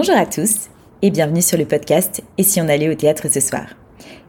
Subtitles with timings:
[0.00, 0.68] Bonjour à tous
[1.02, 3.66] et bienvenue sur le podcast Et si on allait au théâtre ce soir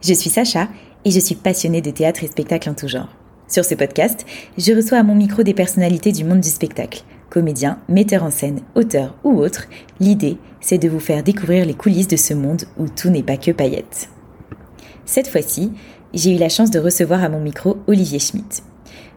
[0.02, 0.66] Je suis Sacha
[1.04, 3.14] et je suis passionnée de théâtre et spectacle en tout genre.
[3.46, 4.26] Sur ce podcast,
[4.58, 8.62] je reçois à mon micro des personnalités du monde du spectacle, comédiens, metteurs en scène,
[8.74, 9.68] auteurs ou autres.
[10.00, 13.36] L'idée, c'est de vous faire découvrir les coulisses de ce monde où tout n'est pas
[13.36, 14.08] que paillettes.
[15.06, 15.70] Cette fois-ci,
[16.12, 18.64] j'ai eu la chance de recevoir à mon micro Olivier Schmitt.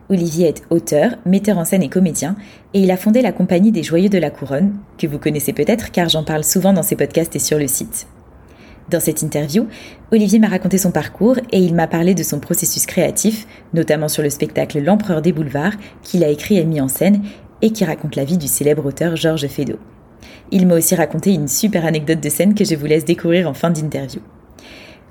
[0.10, 2.36] Olivier est auteur, metteur en scène et comédien,
[2.74, 5.92] et il a fondé la compagnie des Joyeux de la Couronne, que vous connaissez peut-être
[5.92, 8.08] car j'en parle souvent dans ses podcasts et sur le site.
[8.90, 9.68] Dans cette interview,
[10.12, 14.24] Olivier m'a raconté son parcours et il m'a parlé de son processus créatif, notamment sur
[14.24, 17.22] le spectacle L'Empereur des Boulevards, qu'il a écrit et mis en scène,
[17.62, 19.80] et qui raconte la vie du célèbre auteur Georges Feydeau.
[20.52, 23.54] Il m'a aussi raconté une super anecdote de scène que je vous laisse découvrir en
[23.54, 24.20] fin d'interview.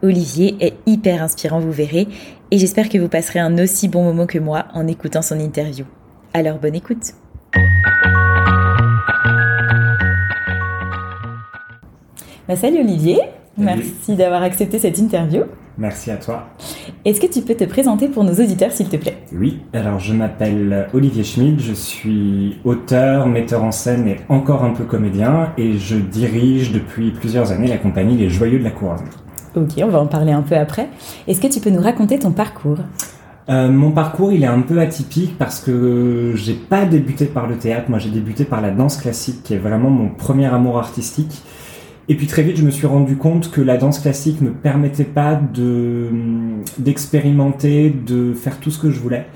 [0.03, 2.09] Olivier est hyper inspirant, vous verrez,
[2.53, 5.87] et j'espère que vous passerez un aussi bon moment que moi en écoutant son interview.
[6.35, 7.15] Alors bonne écoute
[12.47, 13.21] bah, Salut Olivier,
[13.57, 15.45] merci d'avoir accepté cette interview.
[15.79, 16.51] Merci à toi.
[17.07, 19.17] Est-ce que tu peux te présenter pour nos auditeurs s'il te plaît?
[19.35, 24.75] Oui, alors je m'appelle Olivier Schmidt, je suis auteur, metteur en scène et encore un
[24.75, 29.09] peu comédien et je dirige depuis plusieurs années la compagnie Les Joyeux de la Couronne.
[29.55, 30.89] Ok, on va en parler un peu après.
[31.27, 32.79] Est-ce que tu peux nous raconter ton parcours?
[33.49, 37.57] Euh, mon parcours, il est un peu atypique parce que j'ai pas débuté par le
[37.57, 37.91] théâtre.
[37.91, 41.43] Moi, j'ai débuté par la danse classique, qui est vraiment mon premier amour artistique.
[42.09, 45.05] Et puis très vite, je me suis rendu compte que la danse classique me permettait
[45.05, 46.09] pas de
[46.79, 49.27] d'expérimenter, de faire tout ce que je voulais.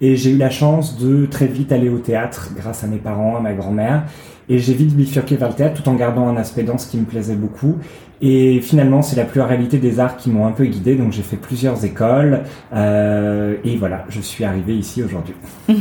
[0.00, 3.36] Et j'ai eu la chance de très vite aller au théâtre grâce à mes parents,
[3.36, 4.04] à ma grand-mère.
[4.50, 7.04] Et j'ai vite bifurqué vers le théâtre tout en gardant un aspect danse qui me
[7.04, 7.76] plaisait beaucoup.
[8.20, 10.96] Et finalement, c'est la pluralité des arts qui m'ont un peu guidé.
[10.96, 12.40] Donc j'ai fait plusieurs écoles.
[12.74, 15.34] Euh, et voilà, je suis arrivé ici aujourd'hui.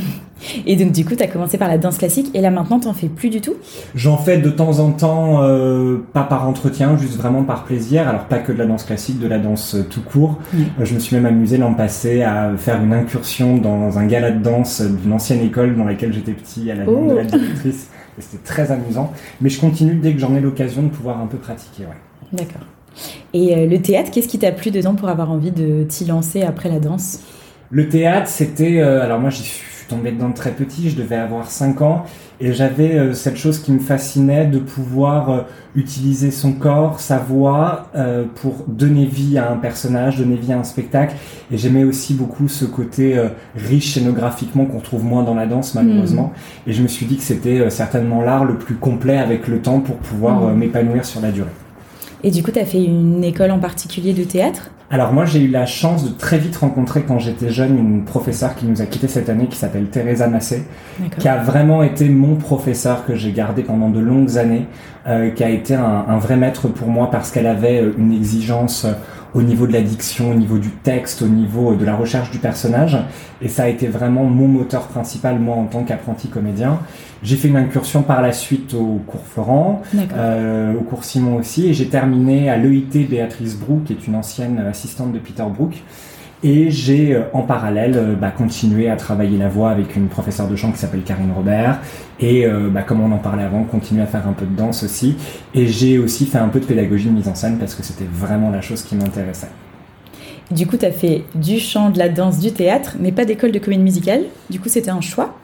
[0.67, 2.29] et donc du coup, tu as commencé par la danse classique.
[2.35, 3.55] Et là maintenant, t'en fais plus du tout?
[3.95, 8.07] J'en fais de temps en temps, euh, pas par entretien, juste vraiment par plaisir.
[8.07, 10.37] Alors pas que de la danse classique, de la danse tout court.
[10.53, 14.29] Euh, je me suis même amusé l'an passé à faire une incursion dans un gala
[14.29, 17.09] de danse d'une ancienne école dans laquelle j'étais petit à la oh.
[17.09, 17.89] de la directrice.
[18.19, 19.11] C'était très amusant.
[19.41, 21.83] Mais je continue dès que j'en ai l'occasion de pouvoir un peu pratiquer.
[21.83, 21.97] Ouais.
[22.33, 22.61] D'accord.
[23.33, 26.41] Et euh, le théâtre, qu'est-ce qui t'a plu dedans pour avoir envie de t'y lancer
[26.41, 27.19] après la danse?
[27.69, 28.79] Le théâtre, c'était...
[28.79, 32.05] Euh, alors moi, j'y suis tombé dedans très petit, je devais avoir 5 ans,
[32.39, 35.45] et j'avais euh, cette chose qui me fascinait de pouvoir
[35.75, 37.91] utiliser son corps, sa voix,
[38.35, 41.15] pour donner vie à un personnage, donner vie à un spectacle.
[41.51, 43.21] Et j'aimais aussi beaucoup ce côté
[43.55, 46.33] riche scénographiquement qu'on trouve moins dans la danse malheureusement.
[46.65, 46.69] Hmm.
[46.69, 49.79] Et je me suis dit que c'était certainement l'art le plus complet avec le temps
[49.79, 50.57] pour pouvoir hmm.
[50.57, 51.51] m'épanouir sur la durée.
[52.23, 55.41] Et du coup, tu as fait une école en particulier de théâtre alors moi j'ai
[55.41, 58.85] eu la chance de très vite rencontrer quand j'étais jeune une professeure qui nous a
[58.87, 60.63] quitté cette année qui s'appelle Teresa Massé,
[61.19, 64.65] qui a vraiment été mon professeur que j'ai gardé pendant de longues années,
[65.07, 68.11] euh, qui a été un, un, vrai maître pour moi parce qu'elle avait euh, une
[68.11, 68.93] exigence euh,
[69.33, 72.97] au niveau de l'addiction, au niveau du texte, au niveau de la recherche du personnage.
[73.41, 76.79] Et ça a été vraiment mon moteur principal, moi, en tant qu'apprenti comédien.
[77.21, 79.81] J'ai fait une incursion par la suite au cours Florent,
[80.13, 84.15] euh, au cours Simon aussi, et j'ai terminé à l'EIT Béatrice Brou, qui est une
[84.15, 85.83] ancienne assistante de Peter Brook.
[86.41, 90.47] Et j'ai euh, en parallèle euh, bah, continué à travailler la voix avec une professeure
[90.47, 91.79] de chant qui s'appelle Karine Robert.
[92.19, 94.83] Et euh, bah, comme on en parlait avant, continué à faire un peu de danse
[94.83, 95.17] aussi.
[95.53, 98.07] Et j'ai aussi fait un peu de pédagogie de mise en scène parce que c'était
[98.11, 99.49] vraiment la chose qui m'intéressait.
[100.49, 103.51] Du coup, tu as fait du chant, de la danse, du théâtre, mais pas d'école
[103.51, 104.21] de comédie musicale.
[104.49, 105.35] Du coup, c'était un choix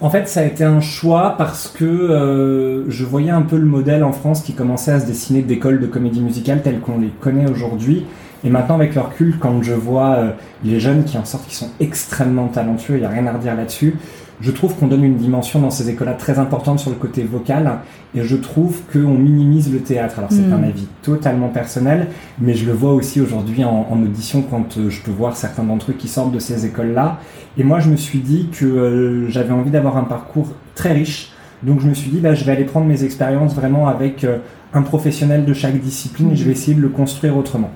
[0.00, 4.04] en fait, ça a été un choix parce que je voyais un peu le modèle
[4.04, 7.50] en France qui commençait à se dessiner d'écoles de comédie musicale telles qu'on les connaît
[7.50, 8.04] aujourd'hui.
[8.44, 10.30] Et maintenant, avec leur recul, quand je vois euh,
[10.64, 13.56] les jeunes qui en sortent, qui sont extrêmement talentueux, il n'y a rien à redire
[13.56, 13.96] là-dessus,
[14.40, 17.80] je trouve qu'on donne une dimension dans ces écoles-là très importante sur le côté vocal,
[18.14, 20.18] et je trouve qu'on minimise le théâtre.
[20.18, 20.52] Alors c'est hmm.
[20.52, 25.02] un avis totalement personnel, mais je le vois aussi aujourd'hui en, audition quand euh, je
[25.02, 27.18] peux voir certains d'entre eux qui sortent de ces écoles-là.
[27.56, 31.32] Et moi, je me suis dit que euh, j'avais envie d'avoir un parcours très riche,
[31.64, 34.24] donc je me suis dit, bah, je vais aller prendre mes expériences vraiment avec
[34.72, 37.72] un professionnel de chaque discipline, et je vais essayer de le construire autrement.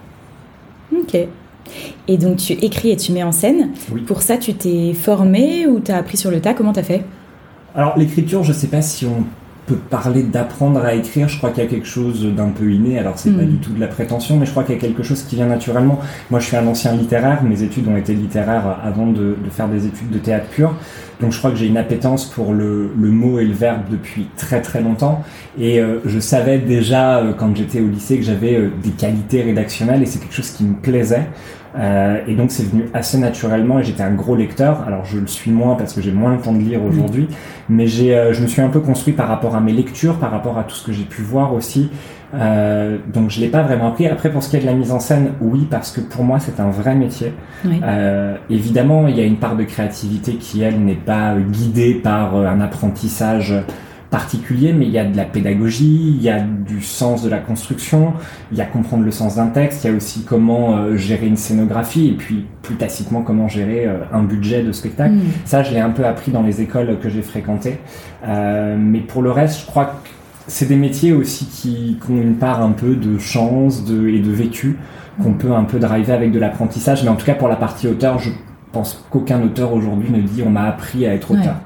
[0.99, 1.17] Ok.
[2.09, 3.71] Et donc tu écris et tu mets en scène.
[4.07, 6.55] Pour ça, tu t'es formé ou tu as appris sur le tas?
[6.55, 7.05] Comment tu as fait?
[7.75, 9.25] Alors l'écriture, je ne sais pas si on
[9.67, 11.29] peut parler d'apprendre à écrire.
[11.29, 12.99] Je crois qu'il y a quelque chose d'un peu inné.
[12.99, 13.49] Alors c'est pas hmm.
[13.49, 15.47] du tout de la prétention, mais je crois qu'il y a quelque chose qui vient
[15.47, 16.01] naturellement.
[16.31, 17.43] Moi, je suis un ancien littéraire.
[17.45, 20.75] Mes études ont été littéraires avant de, faire des études de théâtre pur.
[21.21, 24.61] Donc je crois que j'ai une appétence pour le, mot et le verbe depuis très
[24.61, 25.23] très longtemps.
[25.59, 29.43] Et euh, je savais déjà euh, quand j'étais au lycée que j'avais euh, des qualités
[29.43, 31.29] rédactionnelles et c'est quelque chose qui me plaisait.
[31.77, 34.83] Et donc c'est venu assez naturellement et j'étais un gros lecteur.
[34.87, 37.29] Alors je le suis moins parce que j'ai moins le temps de lire aujourd'hui,
[37.69, 40.59] mais j'ai, je me suis un peu construit par rapport à mes lectures, par rapport
[40.59, 41.91] à tout ce que j'ai pu voir aussi.
[42.35, 44.07] Euh, donc je l'ai pas vraiment appris.
[44.07, 46.39] Après pour ce qui est de la mise en scène, oui parce que pour moi
[46.41, 47.33] c'est un vrai métier.
[47.67, 52.37] Euh, évidemment il y a une part de créativité qui elle n'est pas guidée par
[52.37, 53.55] euh, un apprentissage
[54.13, 57.39] particulier, mais il y a de la pédagogie, il y a du sens de la
[57.39, 58.13] construction,
[58.53, 61.27] il y a comprendre le sens d'un texte, il y a aussi comment euh, gérer
[61.27, 65.15] une scénographie et puis plus tacitement comment gérer un budget de spectacle.
[65.15, 65.23] Mm.
[65.45, 67.79] Ça, je l'ai un peu appris dans les écoles que j'ai fréquentées.
[68.25, 70.09] mais pour le reste, je crois que
[70.47, 74.31] c'est des métiers aussi qui, ont une part un peu de chance de, et de
[74.31, 74.79] vécu
[75.23, 77.03] qu'on peut un peu driver avec de l'apprentissage.
[77.03, 78.31] Mais en tout cas, pour la partie auteur, je
[78.73, 81.57] pense qu'aucun auteur aujourd'hui ne dit on m'a appris à être auteur.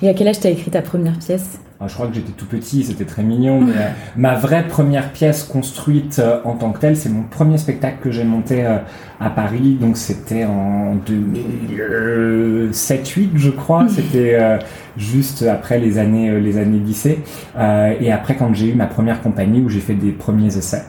[0.00, 1.60] Et à quel âge t'as écrit ta première pièce?
[1.86, 5.44] Je crois que j'étais tout petit, c'était très mignon, mais euh, ma vraie première pièce
[5.44, 8.78] construite euh, en tant que telle, c'est mon premier spectacle que j'ai monté euh,
[9.20, 14.58] à Paris, donc c'était en 2007-8 je crois, c'était
[14.96, 17.18] juste après les années, les années lycée,
[17.56, 20.84] et après quand j'ai eu ma première compagnie où j'ai fait des premiers essais.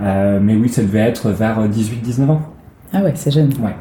[0.00, 2.40] mais oui, ça devait être vers 18-19 ans.
[2.94, 3.52] Ah ouais, c'est jeune.
[3.60, 3.74] Ouais.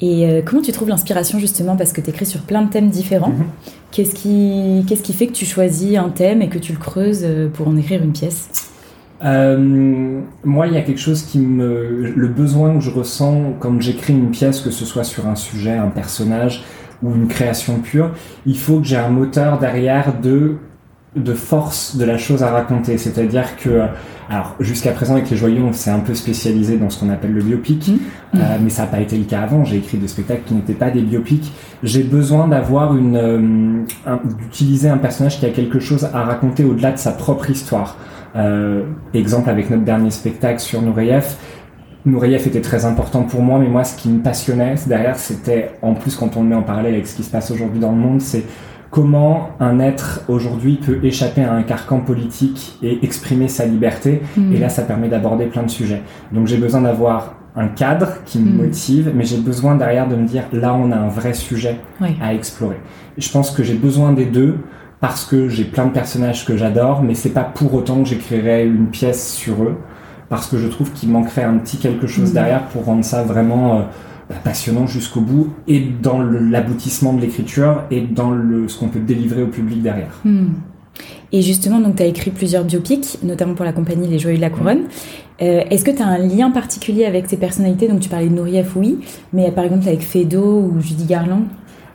[0.00, 2.88] Et euh, comment tu trouves l'inspiration justement Parce que tu écris sur plein de thèmes
[2.88, 3.30] différents?
[3.30, 3.46] Mhm.
[3.90, 7.22] Qu'est-ce qui, qu'est-ce qui fait que tu choisis un thème et que tu le creuses
[7.24, 8.48] euh, pour en écrire une pièce?
[9.24, 12.12] Euh, moi, il y a quelque chose qui me.
[12.14, 15.72] Le besoin que je ressens quand j'écris une pièce, que ce soit sur un sujet,
[15.72, 16.64] un personnage
[17.02, 18.12] ou une création pure,
[18.46, 20.56] il faut que j'ai un moteur derrière de
[21.16, 22.98] de force de la chose à raconter.
[22.98, 23.86] C'est-à-dire que,
[24.30, 27.32] alors jusqu'à présent avec les Joyeux, on s'est un peu spécialisé dans ce qu'on appelle
[27.32, 27.96] le biopic, mmh.
[28.36, 29.64] euh, mais ça n'a pas été le cas avant.
[29.64, 31.50] J'ai écrit des spectacles qui n'étaient pas des biopics.
[31.82, 36.92] J'ai besoin d'avoir une, euh, d'utiliser un personnage qui a quelque chose à raconter au-delà
[36.92, 37.96] de sa propre histoire.
[38.36, 38.84] Euh,
[39.14, 41.24] exemple avec notre dernier spectacle sur Nureyev.
[42.04, 45.94] Nureyev était très important pour moi, mais moi, ce qui me passionnait derrière, c'était, en
[45.94, 47.98] plus, quand on le met en parallèle avec ce qui se passe aujourd'hui dans le
[47.98, 48.44] monde, c'est
[48.90, 54.22] comment un être aujourd'hui peut échapper à un carcan politique et exprimer sa liberté.
[54.36, 54.52] Hmm.
[54.52, 56.02] Et là, ça permet d'aborder plein de sujets.
[56.32, 58.56] Donc j'ai besoin d'avoir un cadre qui me hmm.
[58.56, 61.76] motive, mais j'ai besoin derrière de me dire, là, on a un vrai sujet
[62.20, 62.80] à explorer.
[63.16, 64.58] je pense que j'ai besoin des deux
[65.00, 68.66] parce que j'ai plein de personnages que j'adore, mais c'est pas pour autant que j'écrirai
[68.66, 69.76] une pièce sur eux,
[70.28, 72.34] parce que je trouve qu'il manquerait un petit quelque chose hmm.
[72.34, 73.78] derrière pour rendre ça vraiment...
[73.78, 73.82] Euh,
[74.44, 79.42] passionnant jusqu'au bout et dans l'aboutissement de l'écriture et dans le, ce qu'on peut délivrer
[79.42, 80.20] au public derrière.
[80.24, 80.48] Hmm.
[81.32, 84.42] Et justement, donc tu as écrit plusieurs biopics, notamment pour la compagnie Les Joyeux de
[84.42, 84.84] la Couronne.
[85.40, 87.88] Euh, est-ce que tu as un lien particulier avec ces personnalités?
[87.88, 88.98] Donc tu parlais de Nourieff, oui,
[89.32, 91.44] mais par exemple avec Fedo ou Judy Garland?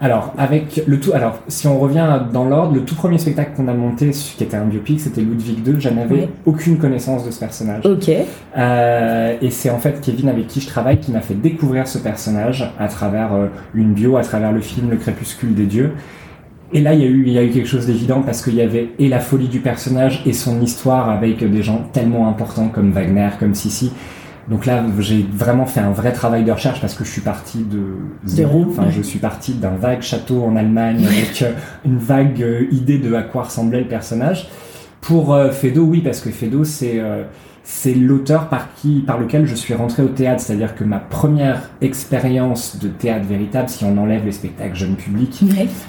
[0.03, 3.69] Alors, avec le tout, alors si on revient dans l'ordre, le tout premier spectacle qu'on
[3.69, 5.75] a monté, qui était un biopic, c'était Ludwig II.
[5.79, 7.85] Je n'avais aucune connaissance de ce personnage.
[7.85, 8.11] Ok.
[8.57, 11.99] Euh, et c'est en fait Kevin avec qui je travaille qui m'a fait découvrir ce
[11.99, 15.93] personnage à travers euh, une bio, à travers le film Le Crépuscule des dieux.
[16.73, 18.55] Et là, il y a eu, il y a eu quelque chose d'évident parce qu'il
[18.55, 22.67] y avait et la folie du personnage et son histoire avec des gens tellement importants
[22.67, 23.93] comme Wagner, comme Sissi.
[24.49, 27.63] Donc là, j'ai vraiment fait un vrai travail de recherche parce que je suis parti
[27.63, 27.81] de
[28.25, 28.65] zéro.
[28.69, 31.53] Enfin, je suis parti d'un vague château en Allemagne avec euh,
[31.85, 34.49] une vague euh, idée de à quoi ressemblait le personnage.
[34.99, 37.01] Pour euh, Fedo, oui, parce que Fedo, c'est
[37.63, 40.41] c'est l'auteur par qui, par lequel je suis rentré au théâtre.
[40.41, 45.43] C'est-à-dire que ma première expérience de théâtre véritable, si on enlève les spectacles jeunes publics,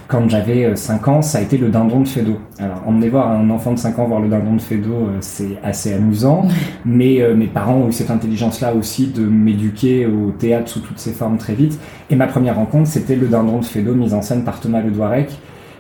[0.07, 2.39] quand j'avais 5 euh, ans, ça a été le dindon de Fédo.
[2.59, 5.59] Alors, emmener voir un enfant de 5 ans voir le dindon de Fédo, euh, c'est
[5.65, 6.47] assez amusant.
[6.85, 11.01] Mais euh, mes parents ont eu cette intelligence-là aussi de m'éduquer au théâtre sous toutes
[11.01, 11.81] ses formes très vite.
[12.09, 14.93] Et ma première rencontre, c'était le dindon de Fédo, mise en scène par Thomas Le
[14.93, 15.31] Douarec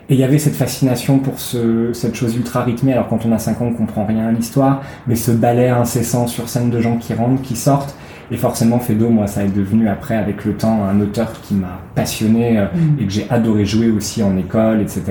[0.08, 2.92] et il y avait cette fascination pour ce, cette chose ultra rythmée.
[2.92, 6.26] Alors quand on a 5 ans, on comprend rien à l'histoire, mais ce ballet incessant
[6.26, 7.94] sur scène de gens qui rentrent, qui sortent.
[8.30, 11.80] Et forcément, Fedo, moi, ça est devenu après, avec le temps, un auteur qui m'a
[11.94, 13.00] passionné euh, mm.
[13.00, 15.02] et que j'ai adoré jouer aussi en école, etc.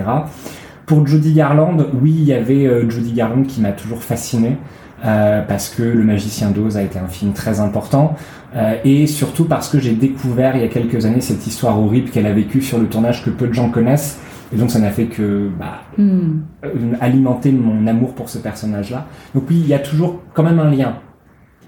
[0.88, 4.58] Pour Judy Garland, oui, il y avait euh, Judy Garland qui m'a toujours fasciné.
[5.06, 8.16] Euh, parce que Le Magicien d'Oz a été un film très important,
[8.56, 12.10] euh, et surtout parce que j'ai découvert il y a quelques années cette histoire horrible
[12.10, 14.20] qu'elle a vécue sur le tournage que peu de gens connaissent,
[14.54, 16.42] et donc ça n'a fait que bah, hmm.
[16.66, 19.08] euh, alimenter mon amour pour ce personnage-là.
[19.34, 20.98] Donc oui, il y a toujours quand même un lien,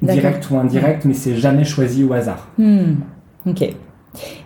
[0.02, 2.48] direct ou indirect, mais c'est jamais choisi au hasard.
[2.58, 2.96] Hmm.
[3.48, 3.64] Ok.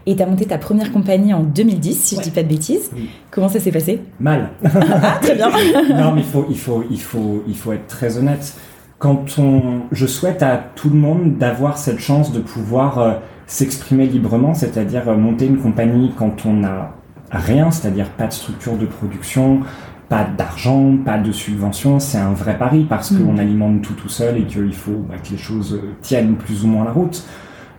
[0.05, 2.89] Et tu as monté ta première compagnie en 2010, si je dis pas de bêtises.
[3.29, 4.01] Comment ça s'est passé?
[4.19, 4.49] Mal.
[4.63, 5.49] Ah, très bien.
[5.95, 8.55] non, mais il faut, il, faut, il, faut, il faut être très honnête.
[8.97, 13.13] Quand on, je souhaite à tout le monde d'avoir cette chance de pouvoir euh,
[13.47, 16.95] s'exprimer librement, c'est-à-dire euh, monter une compagnie quand on a
[17.31, 19.61] rien, c'est-à-dire pas de structure de production,
[20.09, 23.25] pas d'argent, pas de subvention, c'est un vrai pari parce mm.
[23.25, 26.67] qu'on alimente tout tout seul et qu'il faut bah, que les choses tiennent plus ou
[26.67, 27.23] moins la route.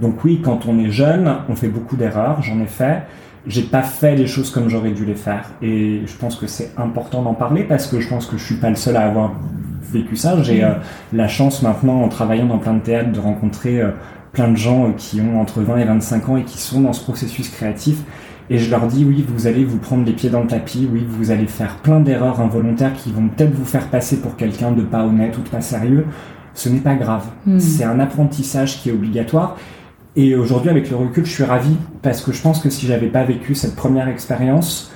[0.00, 3.02] Donc oui, quand on est jeune, on fait beaucoup d'erreurs, j'en ai fait.
[3.46, 5.50] J'ai pas fait les choses comme j'aurais dû les faire.
[5.62, 8.56] Et je pense que c'est important d'en parler parce que je pense que je suis
[8.56, 9.32] pas le seul à avoir
[9.82, 10.40] vécu ça.
[10.42, 10.74] J'ai euh,
[11.12, 13.90] la chance maintenant, en travaillant dans plein de théâtres, de rencontrer euh,
[14.32, 16.92] plein de gens euh, qui ont entre 20 et 25 ans et qui sont dans
[16.92, 17.98] ce processus créatif.
[18.52, 21.06] Et je leur dis, oui, vous allez vous prendre les pieds dans le tapis, oui,
[21.08, 24.82] vous allez faire plein d'erreurs involontaires qui vont peut-être vous faire passer pour quelqu'un de
[24.82, 26.04] pas honnête ou de pas sérieux.
[26.52, 27.26] Ce n'est pas grave.
[27.46, 27.60] Hmm.
[27.60, 29.56] C'est un apprentissage qui est obligatoire.
[30.16, 33.06] Et aujourd'hui, avec le recul, je suis ravi parce que je pense que si j'avais
[33.06, 34.90] pas vécu cette première expérience,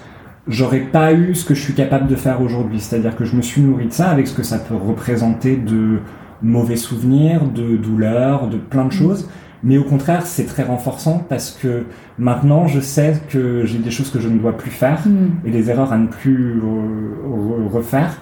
[0.48, 2.80] j'aurais pas eu ce que je suis capable de faire aujourd'hui.
[2.80, 6.00] C'est-à-dire que je me suis nourri de ça avec ce que ça peut représenter de
[6.42, 8.98] mauvais souvenirs, de douleurs, de plein de mm.
[8.98, 9.28] choses.
[9.64, 11.84] Mais au contraire, c'est très renforçant parce que
[12.18, 15.46] maintenant, je sais que j'ai des choses que je ne dois plus faire mm.
[15.46, 16.60] et des erreurs à ne plus
[17.72, 18.20] refaire.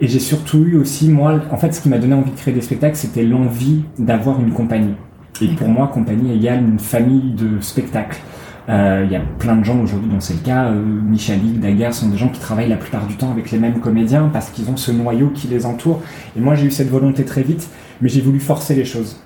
[0.00, 2.52] Et j'ai surtout eu aussi, moi, en fait, ce qui m'a donné envie de créer
[2.52, 4.94] des spectacles, c'était l'envie d'avoir une compagnie.
[5.40, 8.20] Et pour moi, compagnie égale une famille de spectacles.
[8.68, 10.66] Euh, il y a plein de gens aujourd'hui dont c'est le cas.
[10.66, 13.80] Euh, Michalik, Daguerre sont des gens qui travaillent la plupart du temps avec les mêmes
[13.80, 16.02] comédiens parce qu'ils ont ce noyau qui les entoure.
[16.36, 17.68] Et moi, j'ai eu cette volonté très vite,
[18.00, 19.16] mais j'ai voulu forcer les choses.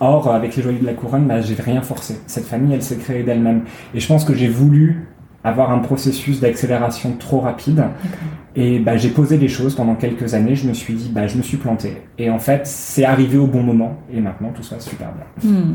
[0.00, 2.20] Or, avec les joyaux de la couronne, bah, j'ai rien forcé.
[2.26, 3.62] Cette famille, elle s'est créée d'elle-même.
[3.94, 5.08] Et je pense que j'ai voulu
[5.44, 7.84] avoir un processus d'accélération trop rapide.
[8.56, 10.56] Et bah, j'ai posé les choses pendant quelques années.
[10.56, 11.98] Je me suis dit, bah, je me suis planté.
[12.18, 13.98] Et en fait, c'est arrivé au bon moment.
[14.12, 15.50] Et maintenant, tout ça super bien.
[15.50, 15.74] Hmm.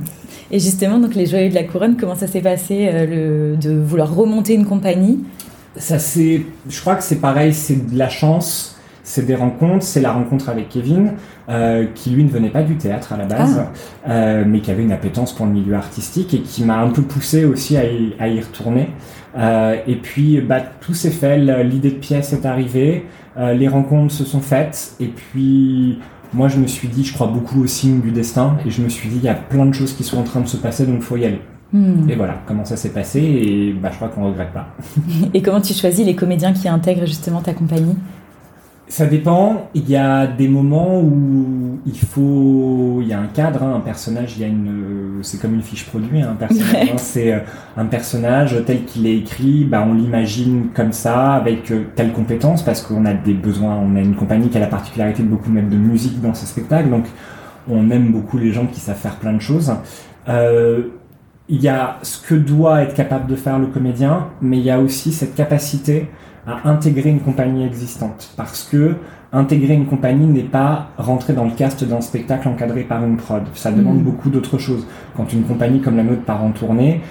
[0.51, 3.79] Et justement, donc les Joyeux de la Couronne, comment ça s'est passé euh, le, de
[3.79, 5.23] vouloir remonter une compagnie?
[5.77, 8.74] Ça c'est, je crois que c'est pareil, c'est de la chance
[9.05, 11.13] c'est des rencontres, c'est la rencontre avec Kevin,
[11.47, 14.11] euh, qui lui ne venait pas du théâtre à la base, ah.
[14.11, 17.03] euh, mais qui avait une appétence pour le milieu artistique et qui m'a un peu
[17.03, 17.85] poussé aussi à
[18.27, 18.89] y, retourner.
[19.37, 23.05] Euh, et puis bah, tout s'est fait, l'idée de pièce est arrivée,
[23.37, 25.99] les rencontres se sont faites, et puis
[26.33, 28.89] moi je me suis dit, je crois beaucoup au signe du destin, et je me
[28.89, 30.85] suis dit, il y a plein de choses qui sont en train de se passer,
[30.85, 31.41] donc il faut y aller.
[31.73, 32.09] Hmm.
[32.09, 34.67] Et voilà comment ça s'est passé et bah, je crois qu'on ne regrette pas.
[35.33, 37.95] et comment tu choisis les comédiens qui intègrent justement ta compagnie?
[38.87, 39.69] Ça dépend.
[39.73, 43.79] Il y a des moments où il faut, il y a un cadre, hein, un
[43.79, 46.89] personnage, il y a une, c'est comme une fiche produit, hein, un personnage.
[46.93, 47.39] Hein, c'est euh,
[47.77, 52.63] un personnage tel qu'il est écrit, bah on l'imagine comme ça, avec euh, telle compétence,
[52.63, 53.75] parce qu'on a des besoins.
[53.75, 56.45] On a une compagnie qui a la particularité de beaucoup mettre de musique dans ses
[56.45, 57.05] spectacles, donc
[57.67, 59.73] on aime beaucoup les gens qui savent faire plein de choses.
[60.29, 60.83] Euh,
[61.47, 64.71] il y a ce que doit être capable de faire le comédien, mais il y
[64.71, 66.07] a aussi cette capacité
[66.47, 68.31] à intégrer une compagnie existante.
[68.37, 68.95] Parce que
[69.33, 73.43] intégrer une compagnie n'est pas rentrer dans le cast d'un spectacle encadré par une prod.
[73.53, 74.03] Ça demande mm.
[74.03, 74.85] beaucoup d'autres choses.
[75.17, 77.01] Quand une compagnie comme la nôtre part en tournée,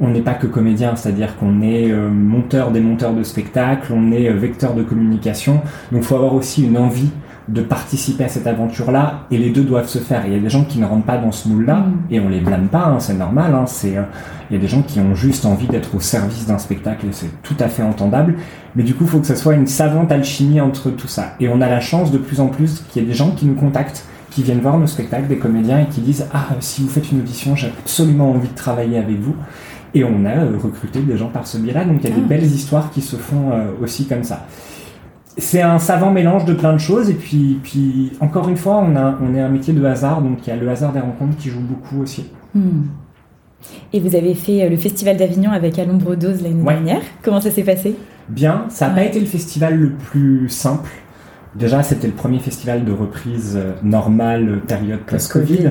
[0.00, 4.12] on n'est pas que comédien, c'est-à-dire qu'on est, euh, monteur des monteurs de spectacles, on
[4.12, 5.54] est euh, vecteur de communication.
[5.90, 7.10] Donc il faut avoir aussi une envie
[7.48, 10.26] de participer à cette aventure-là et les deux doivent se faire.
[10.26, 11.92] Il y a des gens qui ne rentrent pas dans ce moule-là mm.
[12.10, 13.54] et on les blâme pas, hein, c'est normal.
[13.54, 14.02] Hein, c'est, euh,
[14.50, 17.12] il y a des gens qui ont juste envie d'être au service d'un spectacle et
[17.12, 18.36] c'est tout à fait entendable.
[18.76, 21.34] Mais du coup, il faut que ce soit une savante alchimie entre tout ça.
[21.40, 23.46] Et on a la chance de plus en plus qu'il y ait des gens qui
[23.46, 26.88] nous contactent, qui viennent voir nos spectacles, des comédiens et qui disent ah si vous
[26.88, 29.34] faites une audition, j'ai absolument envie de travailler avec vous.
[29.94, 32.22] Et on a euh, recruté des gens par ce biais-là, donc il y a des
[32.22, 32.28] ah.
[32.28, 34.46] belles histoires qui se font euh, aussi comme ça
[35.38, 37.10] c'est un savant mélange de plein de choses.
[37.10, 40.46] Et puis, puis encore une fois, on, a, on est un métier de hasard, donc
[40.46, 42.26] il y a le hasard des rencontres qui joue beaucoup aussi.
[42.54, 42.86] Hmm.
[43.92, 47.02] Et vous avez fait euh, le Festival d'Avignon avec À l'ombre d'Ose l'année dernière.
[47.22, 47.96] Comment ça s'est passé?
[48.28, 50.90] Bien, ça n'a pas été le festival le plus simple.
[51.54, 55.70] Déjà, c'était le premier festival de reprise euh, normale, période post-Covid.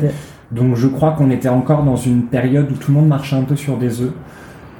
[0.51, 3.43] Donc je crois qu'on était encore dans une période où tout le monde marchait un
[3.43, 4.13] peu sur des œufs.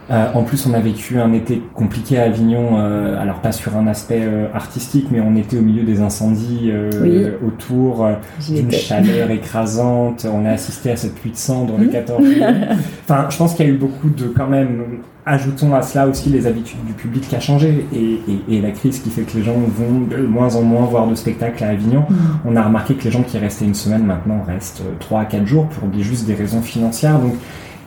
[0.09, 3.75] Euh, en plus, on a vécu un été compliqué à Avignon, euh, alors pas sur
[3.75, 6.71] un aspect euh, artistique, mais on était au milieu des incendies
[7.45, 8.07] autour
[8.47, 10.25] d'une chaleur écrasante.
[10.31, 12.45] On a assisté à cette pluie de cendres le 14 juillet.
[13.09, 16.29] Enfin, je pense qu'il y a eu beaucoup de, quand même, ajoutons à cela aussi
[16.29, 18.19] les habitudes du public qui a changé et,
[18.53, 21.15] et, la crise qui fait que les gens vont de moins en moins voir de
[21.15, 22.01] spectacles à Avignon.
[22.09, 22.15] Mm.
[22.45, 25.45] On a remarqué que les gens qui restaient une semaine maintenant restent 3 à 4
[25.45, 27.19] jours pour des, juste des raisons financières.
[27.19, 27.35] Donc,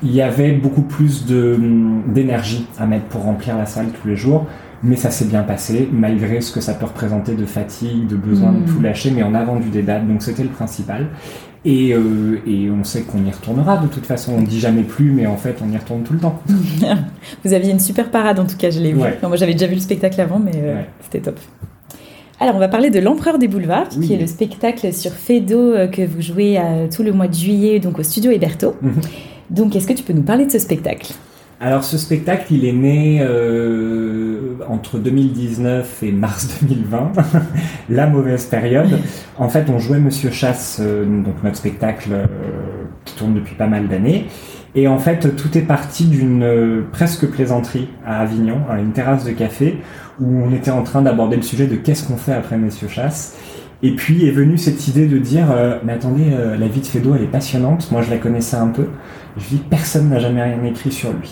[0.02, 4.46] il y avait beaucoup plus d'énergie à mettre pour remplir la salle tous les jours.
[4.82, 8.52] Mais ça s'est bien passé, malgré ce que ça peut représenter de fatigue, de besoin
[8.52, 8.82] de tout mm.
[8.82, 11.08] lâcher, mais on a vendu des dates, donc c'était le principal.
[11.66, 14.32] Et, euh, et, on sait qu'on y retournera de toute façon.
[14.38, 16.40] On dit jamais plus, mais en fait, on y retourne tout le temps.
[17.44, 18.98] vous aviez une super parade en tout cas, je l'ai vu.
[18.98, 21.38] moi, j'avais déjà vu le spectacle avant, mais euh, c'était top.
[22.42, 25.88] Alors, on va parler de l'Empereur des Boulevards, qui est le spectacle sur Fedo euh,
[25.88, 26.58] que vous jouez
[26.94, 28.74] tout le mois de juillet, donc au studio Héberto.
[29.50, 31.12] Donc, est-ce que tu peux nous parler de ce spectacle?
[31.62, 37.12] Alors ce spectacle, il est né euh, entre 2019 et mars 2020,
[37.90, 38.98] la mauvaise période.
[39.36, 42.26] En fait, on jouait Monsieur Chasse, euh, donc notre spectacle euh,
[43.04, 44.28] qui tourne depuis pas mal d'années.
[44.74, 49.32] Et en fait, tout est parti d'une presque plaisanterie à Avignon, à une terrasse de
[49.32, 49.80] café,
[50.18, 53.36] où on était en train d'aborder le sujet de qu'est-ce qu'on fait après Monsieur Chasse.
[53.82, 56.86] Et puis est venue cette idée de dire, euh, mais attendez, euh, la vie de
[56.86, 57.90] Fédo, elle est passionnante.
[57.90, 58.86] Moi, je la connaissais un peu.
[59.38, 61.30] Je dis, personne n'a jamais rien écrit sur lui.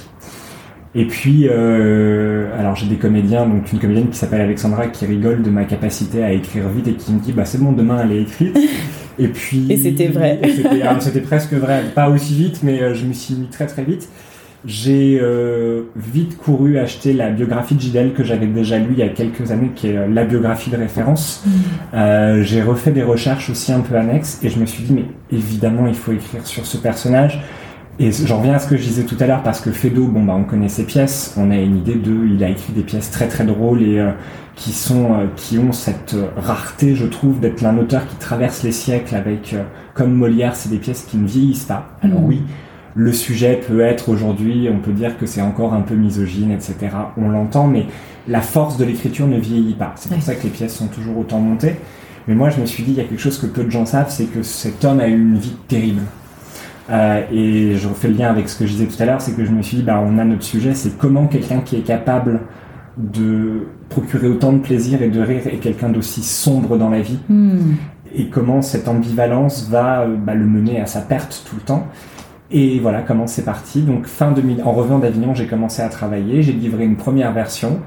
[0.94, 5.42] Et puis, euh, alors j'ai des comédiens, donc une comédienne qui s'appelle Alexandra qui rigole
[5.42, 8.12] de ma capacité à écrire vite et qui me dit, bah c'est bon, demain elle
[8.12, 8.58] est écrite.
[9.18, 9.66] Et puis.
[9.68, 10.40] Et c'était vrai.
[11.00, 14.08] C'était presque vrai, pas aussi vite, mais je me suis mis très très vite.
[14.64, 19.02] J'ai euh, vite couru acheter la biographie de Gidel que j'avais déjà lu il y
[19.02, 21.44] a quelques années, qui est euh, la biographie de référence.
[21.46, 21.50] Mm.
[21.94, 25.04] Euh, j'ai refait des recherches aussi un peu annexes et je me suis dit, mais
[25.30, 27.40] évidemment, il faut écrire sur ce personnage.
[28.00, 30.22] Et j'en reviens à ce que je disais tout à l'heure parce que Fedo, bon
[30.22, 33.10] bah on connaît ses pièces, on a une idée de, il a écrit des pièces
[33.10, 34.00] très très drôles et
[34.54, 39.16] qui sont, qui ont cette rareté, je trouve, d'être un auteur qui traverse les siècles
[39.16, 39.56] avec,
[39.94, 41.98] comme Molière, c'est des pièces qui ne vieillissent pas.
[42.00, 42.26] Alors mm.
[42.26, 42.42] oui,
[42.98, 46.74] le sujet peut être aujourd'hui, on peut dire que c'est encore un peu misogyne, etc.
[47.16, 47.86] On l'entend, mais
[48.26, 49.92] la force de l'écriture ne vieillit pas.
[49.94, 51.76] C'est pour ça que les pièces sont toujours autant montées.
[52.26, 53.86] Mais moi, je me suis dit, il y a quelque chose que peu de gens
[53.86, 56.02] savent, c'est que cet homme a eu une vie terrible.
[56.90, 59.36] Euh, et je refais le lien avec ce que je disais tout à l'heure, c'est
[59.36, 61.86] que je me suis dit, bah, on a notre sujet, c'est comment quelqu'un qui est
[61.86, 62.40] capable
[62.96, 67.20] de procurer autant de plaisir et de rire est quelqu'un d'aussi sombre dans la vie.
[67.28, 67.74] Hmm.
[68.12, 71.86] Et comment cette ambivalence va euh, bah, le mener à sa perte tout le temps.
[72.50, 73.82] Et voilà comment c'est parti.
[73.82, 77.80] Donc fin 2000, en revenant d'Avignon, j'ai commencé à travailler, j'ai livré une première version.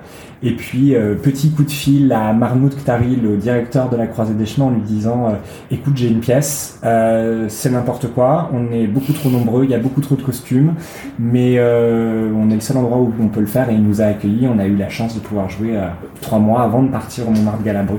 [0.44, 4.36] Et puis euh, petit coup de fil à Marmoud Ktari, le directeur de la Croisée
[4.36, 5.32] des Chemins, en lui disant euh,
[5.72, 8.52] "Écoute, j'ai une pièce, euh, c'est n'importe quoi.
[8.54, 10.76] On est beaucoup trop nombreux, il y a beaucoup trop de costumes,
[11.18, 14.06] mais on est le seul endroit où on peut le faire." Et il nous a
[14.06, 14.48] accueillis.
[14.48, 15.80] On a eu la chance de pouvoir jouer
[16.22, 17.98] trois mois avant de partir au Montmartre Galabru.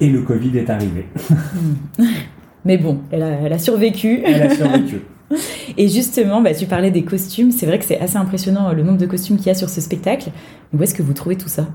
[0.00, 1.06] Et le Covid est arrivé.
[2.64, 4.22] mais bon, elle a, elle a survécu.
[4.24, 5.02] Elle a survécu.
[5.76, 7.50] Et justement, bah, tu parlais des costumes.
[7.50, 9.80] C'est vrai que c'est assez impressionnant le nombre de costumes qu'il y a sur ce
[9.80, 10.30] spectacle.
[10.72, 11.66] Où est-ce que vous trouvez tout ça?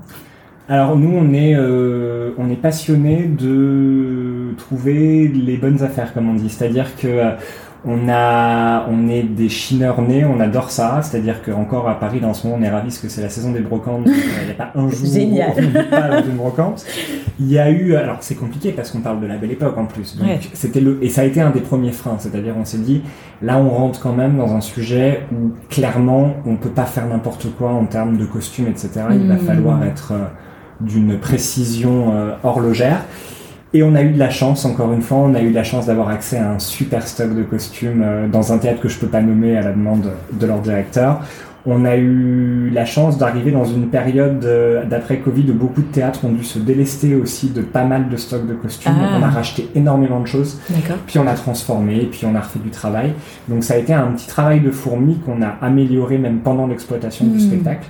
[0.68, 6.34] Alors nous, on est, euh, on est passionné de trouver les bonnes affaires, comme on
[6.34, 6.48] dit.
[6.48, 7.30] C'est-à-dire que euh,
[7.84, 11.00] on, a, on est des chineurs nés, on adore ça.
[11.02, 13.52] C'est-à-dire qu'encore à Paris, dans ce moment, on est ravis parce que c'est la saison
[13.52, 14.02] des brocantes.
[14.06, 15.50] Il n'y a pas un jour Génial.
[15.50, 16.84] où on n'est pas dans une brocante.
[17.38, 19.86] Il y a eu, alors c'est compliqué parce qu'on parle de la belle époque en
[19.86, 20.16] plus.
[20.16, 22.16] Donc c'était le, et ça a été un des premiers freins.
[22.18, 23.02] C'est-à-dire, on s'est dit,
[23.40, 27.46] là, on rentre quand même dans un sujet où clairement, on peut pas faire n'importe
[27.56, 28.90] quoi en termes de costumes, etc.
[29.12, 29.38] Il va hmm.
[29.38, 30.24] falloir être euh,
[30.80, 33.04] d'une précision euh, horlogère.
[33.72, 35.62] Et on a eu de la chance, encore une fois, on a eu de la
[35.62, 38.98] chance d'avoir accès à un super stock de costumes euh, dans un théâtre que je
[38.98, 41.20] peux pas nommer à la demande de leur directeur.
[41.66, 45.92] On a eu la chance d'arriver dans une période euh, d'après Covid où beaucoup de
[45.92, 48.92] théâtres ont dû se délester aussi de pas mal de stocks de costumes.
[48.98, 49.18] Ah.
[49.20, 50.58] On a racheté énormément de choses.
[51.06, 53.12] Puis on a transformé, puis on a refait du travail.
[53.46, 57.26] Donc ça a été un petit travail de fourmi qu'on a amélioré même pendant l'exploitation
[57.26, 57.40] du hmm.
[57.40, 57.86] spectacle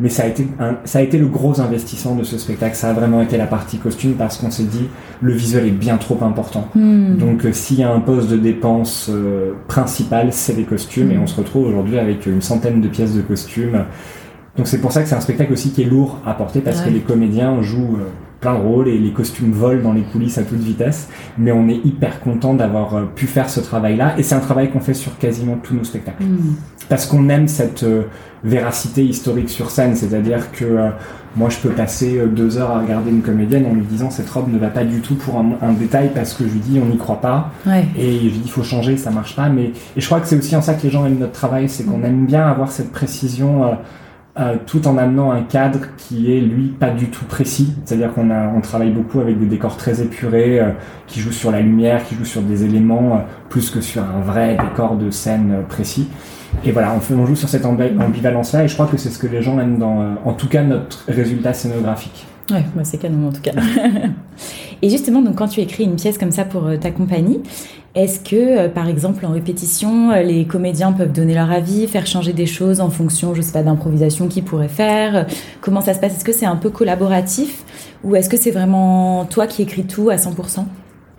[0.00, 0.46] mais ça a été
[0.84, 2.74] ça a été le gros investissement de ce spectacle.
[2.74, 4.88] Ça a vraiment été la partie costume parce qu'on s'est dit
[5.20, 6.68] le visuel est bien trop important.
[6.74, 7.16] Hmm.
[7.16, 11.16] Donc euh, s'il y a un poste de dépense euh, principal, c'est les costumes et
[11.16, 11.22] hmm.
[11.22, 13.84] on se retrouve aujourd'hui avec une centaine de pièces de costumes.
[14.56, 16.80] Donc c'est pour ça que c'est un spectacle aussi qui est lourd à porter parce
[16.82, 18.08] que les comédiens jouent euh,
[18.42, 21.08] plein de rôles et les costumes volent dans les coulisses à toute vitesse.
[21.38, 24.14] Mais on est hyper content d'avoir pu faire ce travail-là.
[24.18, 26.24] Et c'est un travail qu'on fait sur quasiment tous nos spectacles.
[26.24, 26.56] Hmm.
[26.90, 27.86] Parce qu'on aime cette
[28.44, 30.88] véracité historique sur scène, c'est-à-dire que euh,
[31.36, 34.28] moi je peux passer euh, deux heures à regarder une comédienne en lui disant cette
[34.28, 36.86] robe ne va pas du tout pour un, détail parce que je lui dis on
[36.86, 37.52] n'y croit pas.
[37.96, 39.48] Et je lui dis il faut changer ça marche pas.
[39.48, 41.68] Mais et je crois que c'est aussi en ça que les gens aiment notre travail.
[41.68, 43.74] C'est qu'on aime bien avoir cette précision euh,
[44.66, 48.60] tout en amenant un cadre qui est lui pas du tout précis c'est-à-dire qu'on on
[48.62, 50.58] travaille beaucoup avec des décors très épurés
[51.06, 54.56] qui jouent sur la lumière qui jouent sur des éléments plus que sur un vrai
[54.56, 56.08] décor de scène précis
[56.64, 59.26] et voilà, on, on joue sur cette ambivalence-là et je crois que c'est ce que
[59.26, 62.26] les gens aiment dans, euh, en tout cas, notre résultat scénographique.
[62.50, 63.52] Ouais, bah c'est canon en tout cas.
[64.82, 67.40] et justement, donc quand tu écris une pièce comme ça pour euh, ta compagnie,
[67.94, 72.32] est-ce que, euh, par exemple, en répétition, les comédiens peuvent donner leur avis, faire changer
[72.32, 75.26] des choses en fonction, je sais pas, d'improvisation qu'ils pourraient faire
[75.60, 76.16] Comment ça se passe?
[76.16, 77.64] Est-ce que c'est un peu collaboratif
[78.02, 80.64] ou est-ce que c'est vraiment toi qui écris tout à 100%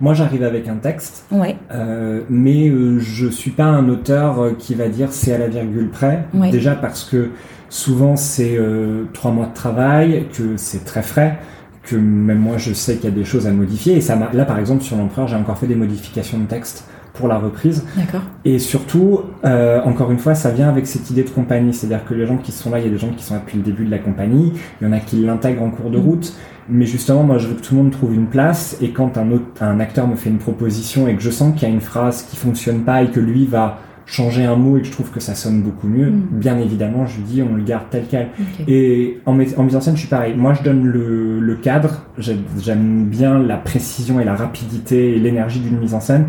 [0.04, 1.56] moi, j'arrive avec un texte, ouais.
[1.72, 5.48] euh, mais euh, je suis pas un auteur euh, qui va dire c'est à la
[5.48, 6.26] virgule près.
[6.52, 7.30] Déjà parce que
[7.74, 11.40] souvent c'est euh, trois mois de travail, que c'est très frais,
[11.82, 13.98] que même moi je sais qu'il y a des choses à modifier.
[13.98, 17.28] Et ça, là, par exemple, sur l'empereur, j'ai encore fait des modifications de texte pour
[17.28, 17.84] la reprise.
[17.98, 18.22] D'accord.
[18.46, 21.74] Et surtout, euh, encore une fois, ça vient avec cette idée de compagnie.
[21.74, 23.40] C'est-à-dire que les gens qui sont là, il y a des gens qui sont là
[23.40, 25.98] depuis le début de la compagnie, il y en a qui l'intègrent en cours de
[25.98, 26.06] mm.
[26.06, 26.34] route.
[26.70, 28.78] Mais justement, moi, je veux que tout le monde trouve une place.
[28.82, 31.68] Et quand un, autre, un acteur me fait une proposition et que je sens qu'il
[31.68, 34.82] y a une phrase qui fonctionne pas et que lui va changer un mot et
[34.82, 36.28] que je trouve que ça sonne beaucoup mieux, mm.
[36.32, 38.28] bien évidemment, je lui dis on le garde tel quel.
[38.68, 40.36] Et en, en, mise en scène, je suis pareil.
[40.36, 42.04] Moi, je donne le, le cadre.
[42.18, 46.26] J'aime bien la précision et la rapidité et l'énergie d'une mise en scène.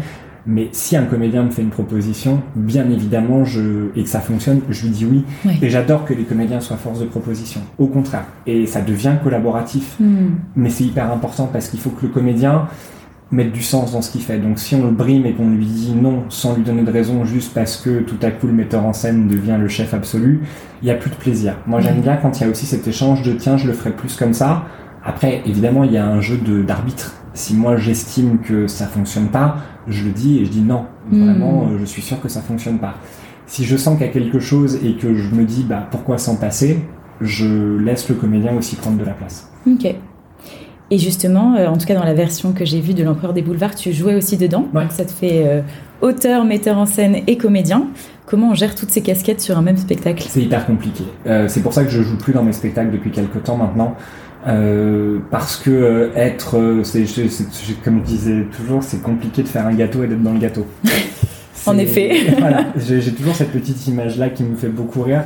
[0.47, 4.61] Mais si un comédien me fait une proposition, bien évidemment, je, et que ça fonctionne,
[4.69, 5.25] je lui dis oui.
[5.63, 7.63] Et j'adore que les comédiens soient force de proposition.
[7.79, 8.27] Au contraire.
[8.47, 9.97] Et ça devient collaboratif.
[9.99, 10.27] Mm.
[10.57, 12.69] Mais c'est hyper important parce qu'il faut que le comédien,
[13.31, 14.39] mettre du sens dans ce qu'il fait.
[14.39, 17.25] Donc si on le brime et qu'on lui dit non sans lui donner de raison
[17.25, 20.43] juste parce que tout à coup le metteur en scène devient le chef absolu,
[20.83, 21.57] il n'y a plus de plaisir.
[21.67, 23.91] Moi j'aime bien quand il y a aussi cet échange de tiens je le ferai
[23.91, 24.65] plus comme ça.
[25.05, 27.15] Après évidemment il y a un jeu d'arbitre.
[27.35, 29.57] Si moi j'estime que ça fonctionne pas,
[29.89, 30.87] je le dis et je dis non.
[31.11, 31.25] Hmm.
[31.25, 32.95] Vraiment euh, je suis sûr que ça fonctionne pas.
[33.47, 36.19] Si je sens qu'il y a quelque chose et que je me dis bah pourquoi
[36.19, 36.79] s'en passer,
[37.21, 39.51] je laisse le comédien aussi prendre de la place.
[39.67, 39.95] Ok.
[40.95, 43.43] Et justement, euh, en tout cas dans la version que j'ai vue de l'Empereur des
[43.43, 44.69] Boulevards, tu jouais aussi dedans.
[44.73, 45.61] Donc ça te fait euh,
[46.03, 47.89] auteur, metteur en scène et comédien.
[48.27, 50.25] Comment on gère toutes ces casquettes sur un même spectacle?
[50.29, 51.03] C'est hyper compliqué.
[51.27, 53.97] Euh, c'est pour ça que je joue plus dans mes spectacles depuis quelques temps maintenant.
[55.33, 57.07] parce que être, c'est,
[57.83, 60.65] comme je disais toujours, c'est compliqué de faire un gâteau et d'être dans le gâteau.
[61.67, 62.19] en effet.
[62.39, 65.25] voilà, j'ai, j'ai toujours cette petite image-là qui me fait beaucoup rire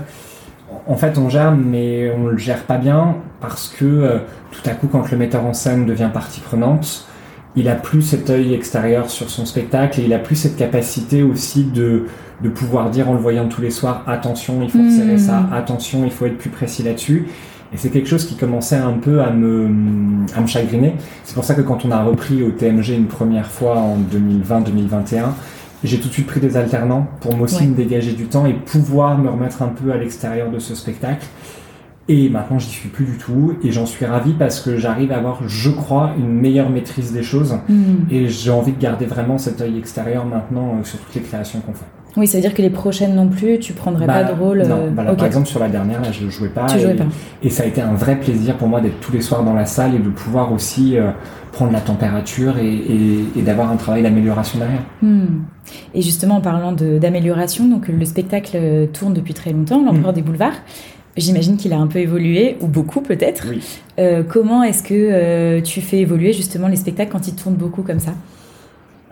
[0.88, 4.18] en fait, on gère, mais on le gère pas bien parce que euh,
[4.50, 7.06] tout à coup, quand le metteur en scène devient partie prenante,
[7.56, 11.22] il a plus cet œil extérieur sur son spectacle et il a plus cette capacité
[11.22, 12.06] aussi de,
[12.42, 15.18] de pouvoir dire en le voyant tous les soirs attention, il faut resserrer hmm.
[15.18, 17.28] ça, attention, il faut être plus précis là-dessus.
[17.72, 19.68] Et c'est quelque chose qui commençait un peu à me,
[20.34, 20.94] à me chagriner.
[21.24, 25.32] C'est pour ça que quand on a repris au TMG une première fois en 2020-2021,
[25.84, 28.54] j'ai tout de suite pris des alternants pour moi aussi me dégager du temps et
[28.54, 31.26] pouvoir me remettre un peu à l'extérieur de ce spectacle.
[32.10, 35.18] Et maintenant, j'y suis plus du tout et j'en suis ravi parce que j'arrive à
[35.18, 37.94] avoir, je crois, une meilleure maîtrise des choses mm.
[38.10, 41.60] et j'ai envie de garder vraiment cet œil extérieur maintenant euh, sur toutes les créations
[41.60, 41.84] qu'on fait.
[42.18, 44.62] Oui, ça veut dire que les prochaines non plus, tu prendrais pas bah, de rôle.
[44.66, 46.66] Non, euh, bah par exemple sur la dernière, là, je ne jouais pas.
[46.66, 47.06] Tu et, jouais pas.
[47.42, 49.66] Et ça a été un vrai plaisir pour moi d'être tous les soirs dans la
[49.66, 51.10] salle et de pouvoir aussi euh,
[51.52, 54.82] prendre la température et, d'avoir un travail d'amélioration derrière.
[55.02, 55.42] Hmm.
[55.94, 60.16] Et justement, en parlant d'amélioration, donc le spectacle euh, tourne depuis très longtemps, l'Empereur hmm.
[60.16, 60.60] des Boulevards.
[61.16, 63.46] J'imagine qu'il a un peu évolué, ou beaucoup peut-être.
[63.98, 67.82] Euh, comment est-ce que euh, tu fais évoluer justement les spectacles quand ils tournent beaucoup
[67.82, 68.12] comme ça?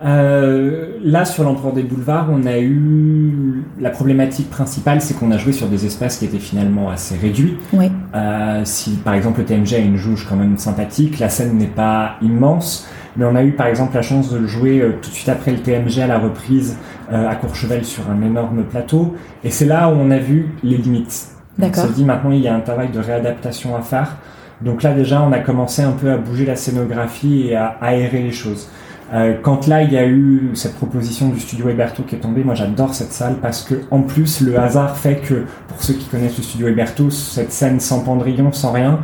[0.05, 5.37] Euh, là, sur l'Empereur des Boulevards, on a eu la problématique principale, c'est qu'on a
[5.37, 7.57] joué sur des espaces qui étaient finalement assez réduits.
[7.73, 7.91] Oui.
[8.15, 11.65] Euh, si par exemple le TMG a une jauge quand même sympathique, la scène n'est
[11.65, 15.09] pas immense, mais on a eu par exemple la chance de le jouer euh, tout
[15.09, 16.77] de suite après le TMG à la reprise
[17.11, 20.77] euh, à Courchevel sur un énorme plateau, et c'est là où on a vu les
[20.77, 21.29] limites.
[21.57, 21.85] D'accord.
[21.85, 24.17] On s'est dit maintenant il y a un travail de réadaptation à faire.
[24.61, 28.21] Donc là déjà on a commencé un peu à bouger la scénographie et à aérer
[28.21, 28.69] les choses.
[29.13, 32.43] Euh, quand là il y a eu cette proposition du studio Héberto qui est tombée,
[32.43, 36.05] moi j'adore cette salle parce que en plus le hasard fait que pour ceux qui
[36.07, 38.99] connaissent le studio Héberto, cette scène sans pendrillon, sans rien,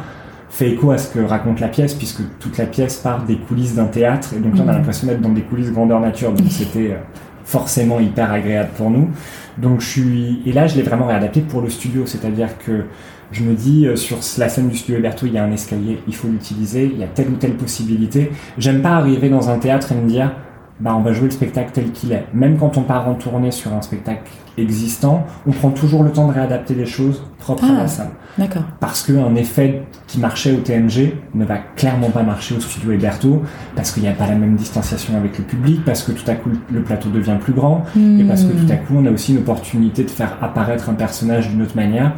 [0.49, 3.75] fait écho à ce que raconte la pièce puisque toute la pièce part des coulisses
[3.75, 4.75] d'un théâtre et donc là on a mmh.
[4.75, 6.97] l'impression d'être dans des coulisses grandeur nature donc c'était euh,
[7.45, 9.09] forcément hyper agréable pour nous.
[9.57, 12.85] Donc je suis et là je l'ai vraiment réadapté pour le studio, c'est-à-dire que
[13.31, 15.99] je me dis euh, sur la scène du studio Alberto, il y a un escalier,
[16.07, 18.31] il faut l'utiliser, il y a telle ou telle possibilité.
[18.57, 20.31] J'aime pas arriver dans un théâtre et me dire
[20.79, 22.25] bah on va jouer le spectacle tel qu'il est.
[22.33, 26.27] Même quand on part en tournée sur un spectacle existant, on prend toujours le temps
[26.27, 28.09] de réadapter les choses propres à la ah, salle.
[28.37, 28.63] D'accord.
[28.79, 33.41] Parce qu'un effet qui marchait au TMG ne va clairement pas marcher au studio Héberto,
[33.75, 36.35] parce qu'il n'y a pas la même distanciation avec le public, parce que tout à
[36.35, 39.33] coup le plateau devient plus grand, et parce que tout à coup on a aussi
[39.33, 42.13] une opportunité de faire apparaître un personnage d'une autre manière.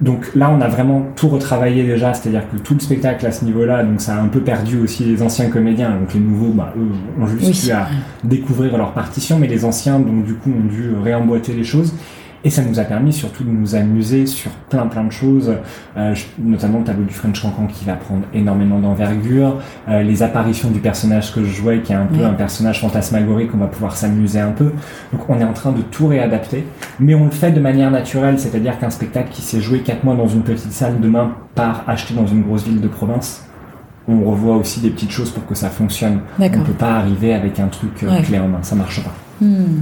[0.00, 3.46] Donc là, on a vraiment tout retravaillé déjà, c'est-à-dire que tout le spectacle à ce
[3.46, 5.90] niveau-là, donc ça a un peu perdu aussi les anciens comédiens.
[5.90, 7.88] Donc les nouveaux, bah, eux, ont juste eu à
[8.22, 11.94] découvrir leur partition, mais les anciens, donc du coup, ont dû réemboîter les choses.
[12.46, 15.52] Et ça nous a permis surtout de nous amuser sur plein plein de choses,
[15.96, 20.70] euh, notamment le tableau du French Cancan qui va prendre énormément d'envergure, euh, les apparitions
[20.70, 23.96] du personnage que je jouais qui est un peu un personnage fantasmagorique, on va pouvoir
[23.96, 24.66] s'amuser un peu.
[25.12, 26.64] Donc on est en train de tout réadapter,
[27.00, 30.14] mais on le fait de manière naturelle, c'est-à-dire qu'un spectacle qui s'est joué 4 mois
[30.14, 33.44] dans une petite salle demain part acheter dans une grosse ville de province.
[34.06, 36.20] On revoit aussi des petites choses pour que ça fonctionne.
[36.38, 39.14] On ne peut pas arriver avec un truc euh, clé en main, ça marche pas.
[39.40, 39.80] Hmm.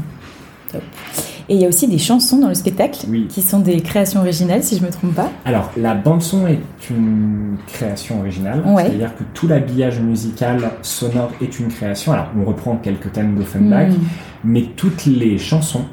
[1.48, 4.62] Et il y a aussi des chansons dans le spectacle qui sont des créations originales,
[4.62, 5.30] si je ne me trompe pas.
[5.44, 8.62] Alors, la bande-son est une création originale.
[8.64, 12.12] C'est-à-dire que tout l'habillage musical sonore est une création.
[12.12, 13.98] Alors, on reprend quelques thèmes d'Offenbach, mm.
[14.44, 15.84] mais toutes les chansons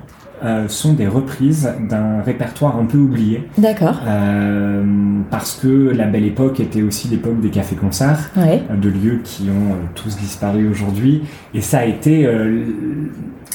[0.43, 3.47] euh, sont des reprises d'un répertoire un peu oublié.
[3.59, 4.01] D'accord.
[4.07, 4.83] Euh,
[5.29, 9.75] parce que la belle époque était aussi l'époque des cafés-concerts, euh, de lieux qui ont
[9.93, 11.21] tous disparu aujourd'hui.
[11.53, 12.27] Et ça a été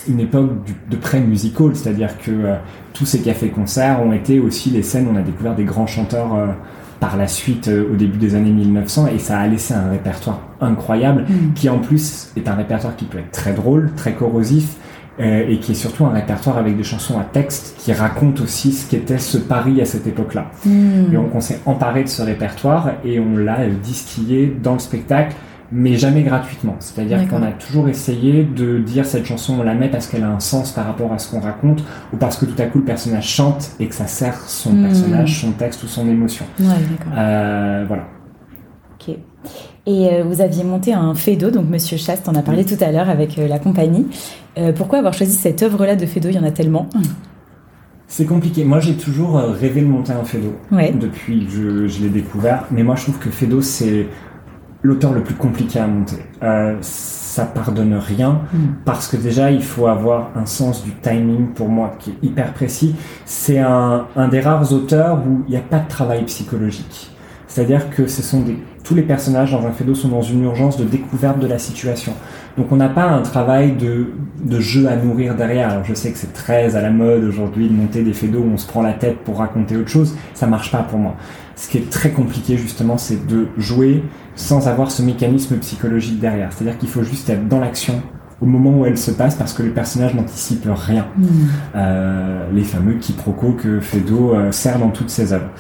[0.09, 0.51] une époque
[0.91, 2.55] de pré-musical, c'est-à-dire que
[2.93, 6.55] tous ces cafés-concerts ont été aussi les scènes où on a découvert des grands chanteurs
[7.01, 11.23] par la suite au début des années 1900 et ça a laissé un répertoire incroyable
[11.23, 11.55] mm.
[11.55, 14.77] qui en plus est un répertoire qui peut être très drôle, très corrosif
[15.19, 18.73] euh, et qui est surtout un répertoire avec des chansons à texte qui racontent aussi
[18.73, 20.51] ce qu'était ce Paris à cette époque-là.
[20.67, 21.07] Hmm.
[21.11, 25.35] Et donc on s'est emparé de ce répertoire et on l'a distillé dans le spectacle
[25.73, 26.77] mais jamais gratuitement.
[26.79, 30.31] C'est-à-dire qu'on a toujours essayé de dire cette chanson, on la met parce qu'elle a
[30.31, 32.85] un sens par rapport à ce qu'on raconte, ou parce que tout à coup le
[32.85, 34.83] personnage chante et que ça sert son hmm.
[34.83, 36.45] personnage, son texte ou son émotion.
[36.61, 36.67] Ouais,
[37.17, 38.05] euh, voilà.
[38.95, 39.17] Ok.
[39.87, 42.91] Et euh, vous aviez monté un Fedo, donc Monsieur Chaste en a parlé tout à
[42.91, 44.07] l'heure avec euh, la compagnie.
[44.59, 46.29] Euh, pourquoi avoir choisi cette œuvre-là de Fedo?
[46.29, 46.89] Il y en a tellement.
[48.09, 48.65] C'est compliqué.
[48.65, 50.55] Moi, j'ai toujours rêvé de monter un Fedo
[51.01, 52.65] depuis que je, l'ai découvert.
[52.73, 54.07] Mais moi, je trouve que Fedo, c'est
[54.87, 56.23] l'auteur le plus compliqué à monter.
[56.81, 58.59] ça pardonne rien mm.
[58.85, 62.55] parce que déjà, il faut avoir un sens du timing pour moi qui est hyper
[62.55, 62.95] précis.
[63.25, 67.11] C'est un, un des rares auteurs où il n'y a pas de travail psychologique.
[67.47, 70.77] C'est-à-dire que ce sont des tous les personnages dans un Fedo sont dans une urgence
[70.77, 72.13] de découverte de la situation.
[72.57, 74.13] Donc on n'a pas un travail de,
[74.45, 75.71] de, jeu à nourrir derrière.
[75.71, 78.51] Alors je sais que c'est très à la mode aujourd'hui de monter des Fedos où
[78.55, 80.17] on se prend la tête pour raconter autre chose.
[80.35, 81.17] Ça marche pas pour moi.
[81.57, 84.05] Ce qui est très compliqué justement, c'est de jouer
[84.37, 86.53] sans avoir ce mécanisme psychologique derrière.
[86.53, 88.01] C'est-à-dire qu'il faut juste être dans l'action
[88.41, 91.07] au moment où elle se passe parce que le personnage n'anticipe rien.
[91.17, 91.27] Hmm.
[91.75, 95.51] Euh, les fameux quiproquos que Fedo euh, sert dans toutes ses œuvres.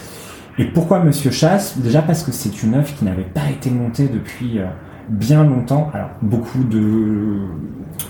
[0.58, 1.78] Et pourquoi Monsieur Chasse?
[1.78, 4.64] Déjà parce que c'est une œuvre qui n'avait pas été montée depuis euh,
[5.08, 5.90] bien longtemps.
[5.92, 7.40] Alors beaucoup de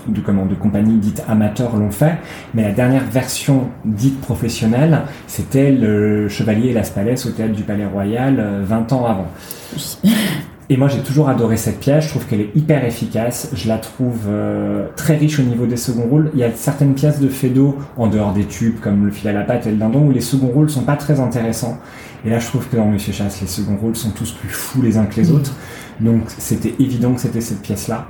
[0.07, 2.17] de, comment, de compagnies dites amateurs l'ont fait,
[2.53, 7.63] mais la dernière version dite professionnelle, c'était le Chevalier et Las Palais au théâtre du
[7.63, 9.27] Palais Royal 20 euh, ans avant.
[10.69, 12.03] Et moi, j'ai toujours adoré cette pièce.
[12.03, 13.49] Je trouve qu'elle est hyper efficace.
[13.53, 16.29] Je la trouve euh, très riche au niveau des seconds rôles.
[16.33, 19.33] Il y a certaines pièces de Fedo, en dehors des tubes, comme le fil à
[19.33, 21.77] la patte et le dindon, où les seconds rôles sont pas très intéressants.
[22.25, 24.81] Et là, je trouve que dans Monsieur Chasse, les seconds rôles sont tous plus fous
[24.81, 25.53] les uns que les autres.
[25.99, 28.07] Donc, c'était évident que c'était cette pièce-là.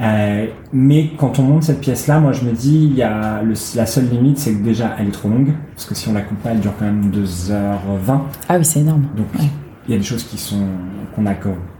[0.00, 3.86] Euh, mais quand on monte cette pièce-là, moi, je me dis, il y a la
[3.86, 5.52] seule limite, c'est que déjà, elle est trop longue.
[5.74, 8.20] Parce que si on la coupe pas, elle dure quand même 2h20.
[8.48, 9.04] Ah oui, c'est énorme.
[9.16, 9.26] Donc,
[9.88, 10.66] il y a des choses qui sont
[11.14, 11.34] qu'on a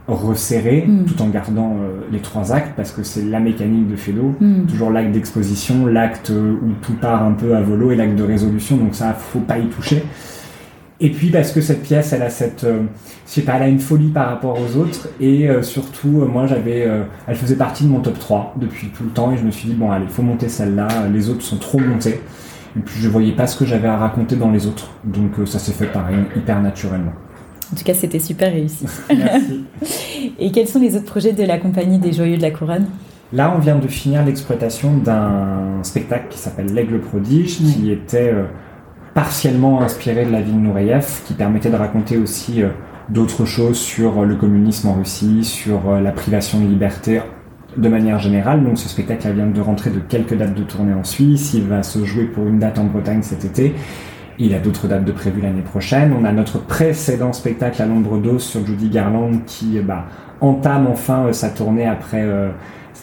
[0.07, 1.05] resserrées mm.
[1.05, 4.65] tout en gardant euh, les trois actes parce que c'est la mécanique de Fedo mm.
[4.67, 8.77] toujours l'acte d'exposition l'acte où tout part un peu à volo et l'acte de résolution
[8.77, 10.03] donc ça faut pas y toucher
[10.99, 12.81] et puis parce que cette pièce elle a cette euh,
[13.27, 15.09] je sais pas elle a une folie par rapport aux autres.
[15.19, 16.87] Et euh, surtout moi j'avais
[17.27, 19.31] elle faisait partie de mon top 3 depuis tout le temps.
[19.31, 20.87] Et je me suis dit bon allez il faut monter celle-là.
[21.13, 22.19] Les autres sont trop montées
[22.75, 24.89] et puis je voyais pas ce que j'avais à raconter dans les autres.
[25.03, 27.13] Donc ça s'est fait pareil hyper naturellement.
[27.71, 28.85] En tout cas, c'était super réussi.
[29.09, 29.65] Merci.
[30.39, 32.87] Et quels sont les autres projets de la compagnie des Joyeux de la Couronne?
[33.33, 38.43] Là, on vient de finir l'exploitation d'un spectacle qui s'appelle L'Aigle Prodige, qui était euh,
[39.17, 42.69] partiellement inspiré de la vie de Nureyev, qui permettait de raconter aussi euh,
[43.09, 47.21] d'autres choses sur euh, le communisme en Russie, sur la privation de liberté
[47.77, 48.63] de manière générale.
[48.63, 51.55] Donc ce spectacle vient de rentrer de quelques dates de tournée en Suisse.
[51.55, 53.73] Il va se jouer pour une date en Bretagne cet été.
[54.37, 56.13] Il a d'autres dates de prévues l'année prochaine.
[56.15, 60.05] On a notre précédent spectacle à l'ombre d'os sur Judy Garland qui bah,
[60.41, 62.21] entame enfin euh, sa tournée après.
[62.21, 62.49] Euh,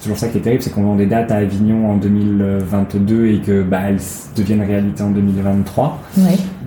[0.05, 3.39] toujours ça qui est terrible, c'est qu'on vend des dates à Avignon en 2022 et
[3.41, 3.99] que bah, elles
[4.37, 6.01] deviennent réalité en 2023.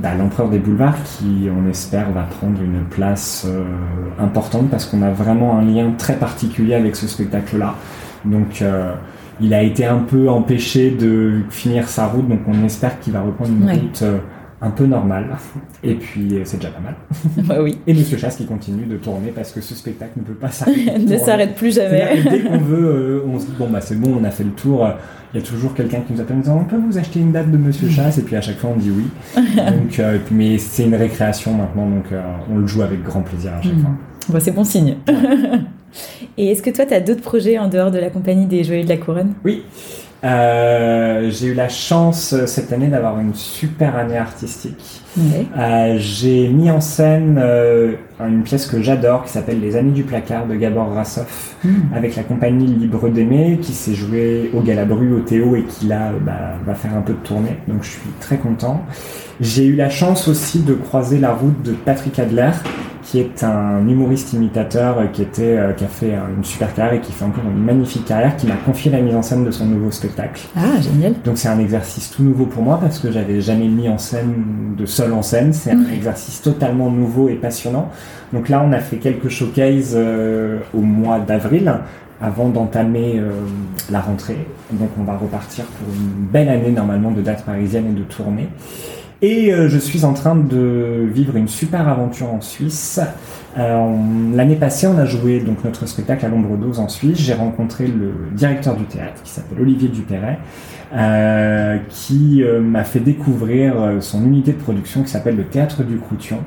[0.01, 3.63] Bah, L'empereur des boulevards qui, on espère, va prendre une place euh,
[4.19, 7.75] importante parce qu'on a vraiment un lien très particulier avec ce spectacle-là.
[8.25, 8.63] Donc
[9.39, 13.21] il a été un peu empêché de finir sa route, donc on espère qu'il va
[13.21, 14.03] reprendre une route
[14.61, 15.27] un peu normal.
[15.83, 16.95] Et puis, euh, c'est déjà pas mal.
[17.45, 17.77] Bah oui.
[17.85, 20.97] Et Monsieur Chasse qui continue de tourner parce que ce spectacle ne peut pas s'arrêter.
[20.99, 22.23] ne s'arrête plus jamais.
[22.23, 24.51] Dès qu'on veut, euh, on se dit, bon, bah c'est bon, on a fait le
[24.51, 24.87] tour.
[25.33, 27.31] Il y a toujours quelqu'un qui nous appelle en disant, on peut vous acheter une
[27.31, 28.17] date de Monsieur Chasse?
[28.17, 29.05] Et puis à chaque fois, on dit oui.
[29.35, 32.05] donc, euh, mais c'est une récréation maintenant, donc
[32.51, 33.81] on le joue avec grand plaisir à chaque hmm.
[33.81, 33.91] fois.
[34.29, 34.95] Bah, c'est bon signe.
[36.37, 38.83] Et est-ce que toi, tu as d'autres projets en dehors de la compagnie des Joyeux
[38.83, 39.33] de la Couronne?
[39.43, 39.63] Oui.
[40.23, 45.01] Euh, j'ai eu la chance euh, cette année d'avoir une super année artistique.
[45.57, 47.41] Euh, j'ai mis en scène
[48.19, 51.93] une pièce que j'adore qui s'appelle Les Amis du placard de Gabor Rassov hmm.
[51.95, 56.11] avec la compagnie Libre d'aimer qui s'est jouée au Galabru, au Théo et qui là
[56.21, 57.57] bah, va faire un peu de tournée.
[57.67, 58.83] Donc je suis très content.
[59.41, 62.51] J'ai eu la chance aussi de croiser la route de Patrick Adler
[63.09, 67.13] qui est un humoriste imitateur qui, était, qui a fait une super carrière et qui
[67.13, 69.91] fait encore une magnifique carrière, qui m'a confié la mise en scène de son nouveau
[69.91, 70.41] spectacle.
[70.57, 71.13] Ah, génial.
[71.23, 74.75] Donc c'est un exercice tout nouveau pour moi parce que j'avais jamais mis en scène
[74.77, 75.53] de seul en scène.
[75.53, 77.89] C'est un exercice totalement nouveau et passionnant.
[78.33, 79.97] Donc là, on a fait quelques showcases
[80.73, 81.73] au mois d'avril
[82.21, 83.31] avant d'entamer euh,
[83.91, 84.37] la rentrée.
[84.71, 88.49] Donc on va repartir pour une belle année normalement de dates parisiennes et de tournées.
[89.21, 92.99] Et euh, je suis en train de vivre une super aventure en Suisse.
[93.57, 93.95] Euh,
[94.35, 97.17] L'année passée, on a joué donc notre spectacle à l'ombre d'Ose en Suisse.
[97.19, 100.37] J'ai rencontré le directeur du théâtre qui s'appelle Olivier Dupéret,
[100.93, 106.39] euh, qui m'a fait découvrir son unité de production qui s'appelle le Théâtre du Croutillon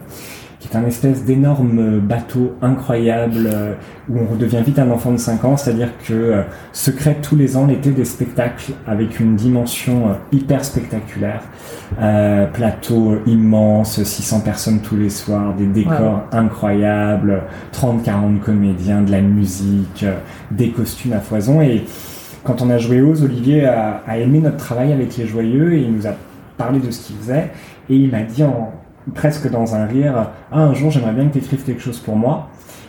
[0.61, 3.73] qui est un espèce d'énorme bateau incroyable euh,
[4.11, 6.43] où on redevient vite un enfant de 5 ans, c'est-à-dire que euh,
[6.75, 11.43] se crée tous les ans l'été des spectacles avec une dimension euh, hyper spectaculaire.
[12.53, 17.43] plateau immense, 600 personnes tous les soirs, des décors incroyables,
[17.73, 20.05] 30-40 comédiens, de la musique,
[20.51, 21.63] des costumes à foison.
[21.63, 21.85] Et
[22.45, 25.81] quand on a joué Ose, Olivier a, a aimé notre travail avec les joyeux et
[25.81, 26.13] il nous a
[26.59, 27.51] parlé de ce qu'il faisait.
[27.89, 28.73] Et il m'a dit en,
[29.15, 32.17] presque dans un rire, ah, un jour j'aimerais bien que tu écrives quelque chose pour
[32.17, 32.49] moi.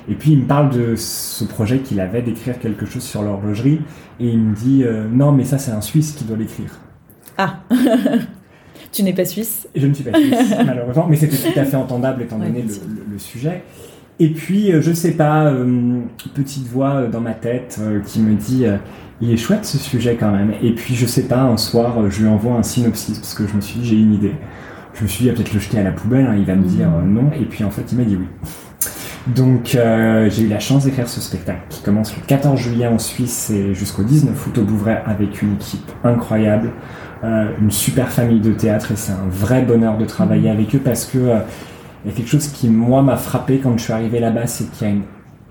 [0.10, 3.82] Et puis il me parle de ce projet qu'il avait d'écrire quelque chose sur l'horlogerie
[4.20, 6.80] et il me dit euh, non mais ça c'est un Suisse qui doit l'écrire.
[7.38, 7.60] Ah
[8.92, 11.78] Tu n'es pas suisse Je ne suis pas suisse malheureusement, mais c'était tout à fait
[11.78, 12.66] entendable étant donné
[13.10, 13.64] le, sujet.
[14.20, 16.02] Et puis euh, je sais pas, euh,
[16.34, 18.66] petite voix dans ma tête qui me dit
[19.22, 20.54] il est chouette ce sujet quand même.
[20.62, 23.56] Et puis je sais pas, un soir je lui envoie un synopsis parce que je
[23.56, 24.34] me suis dit j'ai une idée.
[24.94, 26.56] Je me suis dit, il va peut-être le jeter à la poubelle, hein, il va
[26.56, 27.32] me dire euh, non.
[27.40, 28.28] Et puis en fait, il m'a dit oui.
[29.28, 32.98] Donc euh, j'ai eu la chance d'écrire ce spectacle qui commence le 14 juillet en
[32.98, 36.72] Suisse et jusqu'au 19 août au Bouvray avec une équipe incroyable,
[37.24, 40.54] euh, une super famille de théâtre et c'est un vrai bonheur de travailler mmh.
[40.54, 41.20] avec eux parce que
[42.04, 44.72] il y a quelque chose qui moi m'a frappé quand je suis arrivé là-bas, c'est
[44.72, 45.04] qu'il y a une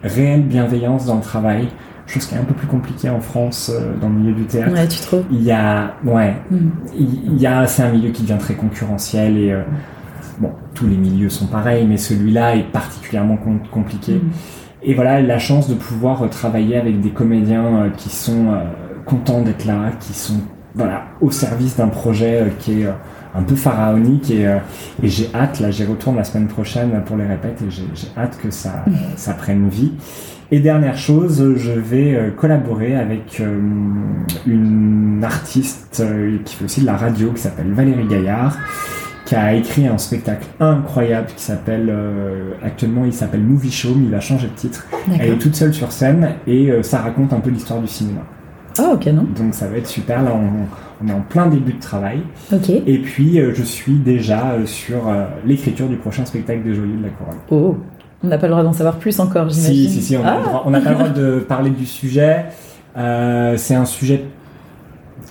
[0.02, 1.68] réelle bienveillance dans le travail
[2.10, 4.72] chose qui est un peu plus compliquée en France euh, dans le milieu du théâtre.
[4.72, 5.24] Ouais, tu trouves?
[5.30, 6.70] Il y a, ouais, hmm.
[6.98, 9.62] il y a, c'est un milieu qui devient très concurrentiel et euh,
[10.38, 13.38] bon, tous les milieux sont pareils, mais celui-là est particulièrement
[13.70, 14.14] compliqué.
[14.14, 14.30] Hmm.
[14.82, 18.58] Et voilà, la chance de pouvoir euh, travailler avec des comédiens qui sont
[19.06, 20.40] contents d'être là, qui sont
[20.74, 22.88] voilà au service d'un projet qui est
[23.34, 24.44] un peu pharaonique et,
[25.02, 28.38] et j'ai hâte là j'y retourne la semaine prochaine pour les répètes et j'ai hâte
[28.40, 28.92] que ça hmm.
[29.16, 29.92] ça prenne vie
[30.52, 33.60] et dernière chose, je vais euh, collaborer avec euh,
[34.46, 38.58] une artiste euh, qui fait aussi de la radio qui s'appelle Valérie Gaillard
[39.26, 41.94] qui a écrit un spectacle incroyable qui s'appelle
[42.64, 44.84] actuellement il s'appelle Movie Show mais il a changé de titre.
[45.20, 48.22] Elle est toute seule sur scène et ça raconte un peu l'histoire du cinéma.
[48.80, 49.28] Oh ok non.
[49.36, 52.22] Donc ça va être super là on, est en plein début de travail.
[52.52, 52.70] Ok.
[52.70, 55.02] Et puis je suis déjà sur
[55.46, 57.38] l'écriture du prochain spectacle des Joyeux de la Couronne.
[57.50, 57.76] Oh
[58.22, 59.88] on n'a pas le droit d'en savoir plus encore, j'imagine.
[59.88, 60.22] Si, si, si, on
[60.70, 62.46] n'a pas le droit de parler du sujet.
[62.96, 64.24] Euh, c'est un sujet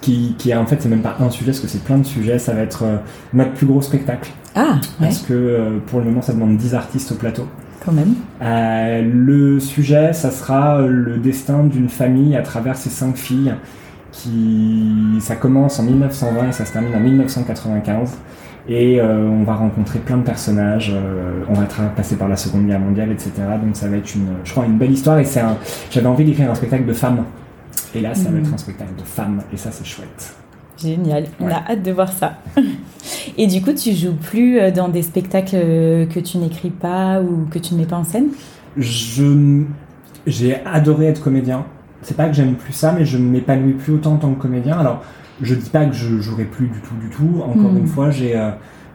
[0.01, 2.05] qui, qui est en fait, c'est même pas un sujet, parce que c'est plein de
[2.05, 2.39] sujets.
[2.39, 2.97] Ça va être euh,
[3.33, 4.31] notre plus gros spectacle.
[4.55, 4.79] Ah, ouais.
[5.01, 7.47] Parce que euh, pour le moment, ça demande 10 artistes au plateau.
[7.85, 8.15] Quand même.
[8.41, 13.53] le sujet, ça sera le destin d'une famille à travers ses cinq filles.
[14.11, 18.17] Qui, ça commence en 1920 et ça se termine en 1995
[18.69, 22.67] et euh, on va rencontrer plein de personnages, euh, on va passer par la Seconde
[22.67, 23.31] Guerre mondiale, etc.
[23.63, 25.57] Donc ça va être une, je crois, une belle histoire et c'est un,
[25.89, 27.25] j'avais envie d'écrire un spectacle de femmes.
[27.95, 28.41] Et là, ça va mm.
[28.41, 30.35] être un spectacle de femmes et ça, c'est chouette.
[30.77, 32.37] Génial, on a hâte de voir ça.
[33.37, 35.57] et du coup, tu joues plus euh, dans des spectacles
[36.07, 38.27] que tu n'écris pas ou que tu ne mets pas en scène?
[38.77, 39.63] Je,
[40.27, 41.65] j'ai adoré être comédien.
[42.03, 44.39] C'est pas que j'aime plus ça, mais je ne m'épanouis plus autant en tant que
[44.39, 44.77] comédien.
[44.77, 45.03] Alors,
[45.41, 47.41] je dis pas que je jouerai plus du tout, du tout.
[47.43, 47.87] Encore une hmm.
[47.87, 48.51] fois, j'ai euh,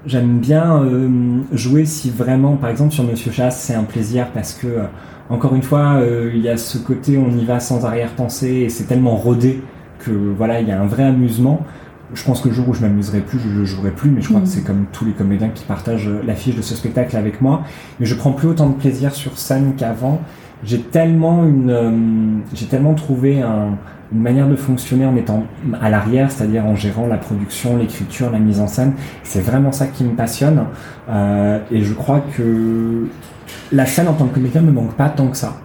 [0.07, 1.09] j'aime bien euh,
[1.53, 4.85] jouer si vraiment, par exemple, sur Monsieur Chasse, c'est un plaisir parce que, euh,
[5.31, 6.01] encore une fois,
[6.35, 9.63] il y a ce côté on y va sans arrière-pensée et c'est tellement rodé
[9.99, 11.65] que voilà, il y a un vrai amusement.
[12.13, 14.29] Je pense que le jour où je m'amuserai plus, je ne jouerai plus, mais je
[14.29, 14.51] crois que hmm.
[14.51, 17.63] c'est comme tous les comédiens qui partagent l'affiche de ce spectacle avec moi.
[17.99, 20.21] Mais je prends plus autant de plaisir sur scène qu'avant.
[20.65, 23.77] J'ai tellement une, j'ai tellement trouvé un,
[24.13, 25.45] une manière de fonctionner en étant
[25.81, 28.93] à l'arrière, c'est-à-dire en gérant la production, l'écriture, la mise en scène.
[29.25, 30.65] C'est vraiment ça qui me passionne.
[31.09, 33.09] Euh, et je crois que
[33.73, 35.57] la scène en tant que comédien ne me manque pas tant que ça.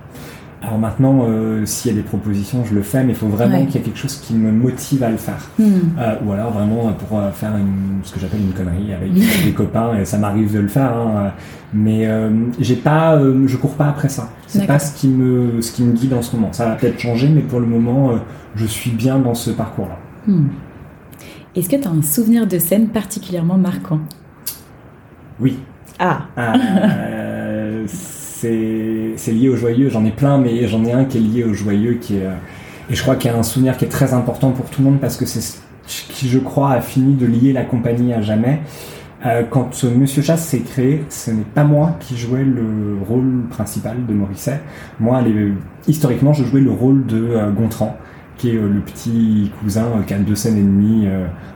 [0.61, 3.65] Alors maintenant, euh, s'il y a des propositions, je le fais, mais il faut vraiment
[3.65, 5.49] qu'il y ait quelque chose qui me motive à le faire.
[5.57, 5.79] Hmm.
[5.97, 9.13] Euh, ou alors vraiment pour euh, faire une, ce que j'appelle une connerie avec
[9.45, 10.91] des copains, et ça m'arrive de le faire.
[10.91, 11.31] Hein,
[11.73, 12.09] mais
[12.59, 14.31] j'ai pas, je cours pas après ça.
[14.47, 16.51] C'est pas ce qui me, ce qui me guide en ce moment.
[16.51, 18.13] Ça va peut-être changer, mais pour le moment,
[18.55, 19.97] je suis bien dans ce parcours-là.
[20.25, 20.47] Hmm.
[21.55, 23.99] Est-ce que tu as un souvenir de scène particulièrement marquant?
[25.39, 25.59] Oui.
[25.99, 26.23] Ah.
[28.41, 29.89] c'est lié au joyeux.
[29.89, 32.27] J'en ai plein, mais j'en ai un qui est lié au joyeux, qui est,
[32.89, 34.89] et je crois qu'il y a un souvenir qui est très important pour tout le
[34.89, 38.61] monde parce que c'est qui, je crois, a fini de lier la compagnie à jamais.
[39.25, 44.05] Euh, quand Monsieur Chasse s'est créé, ce n'est pas moi qui jouais le rôle principal
[44.05, 44.61] de Morisset.
[44.99, 45.21] Moi,
[45.87, 47.97] historiquement, je jouais le rôle de euh, Gontran,
[48.37, 51.07] qui est euh, le petit cousin qui a deux scènes et demie.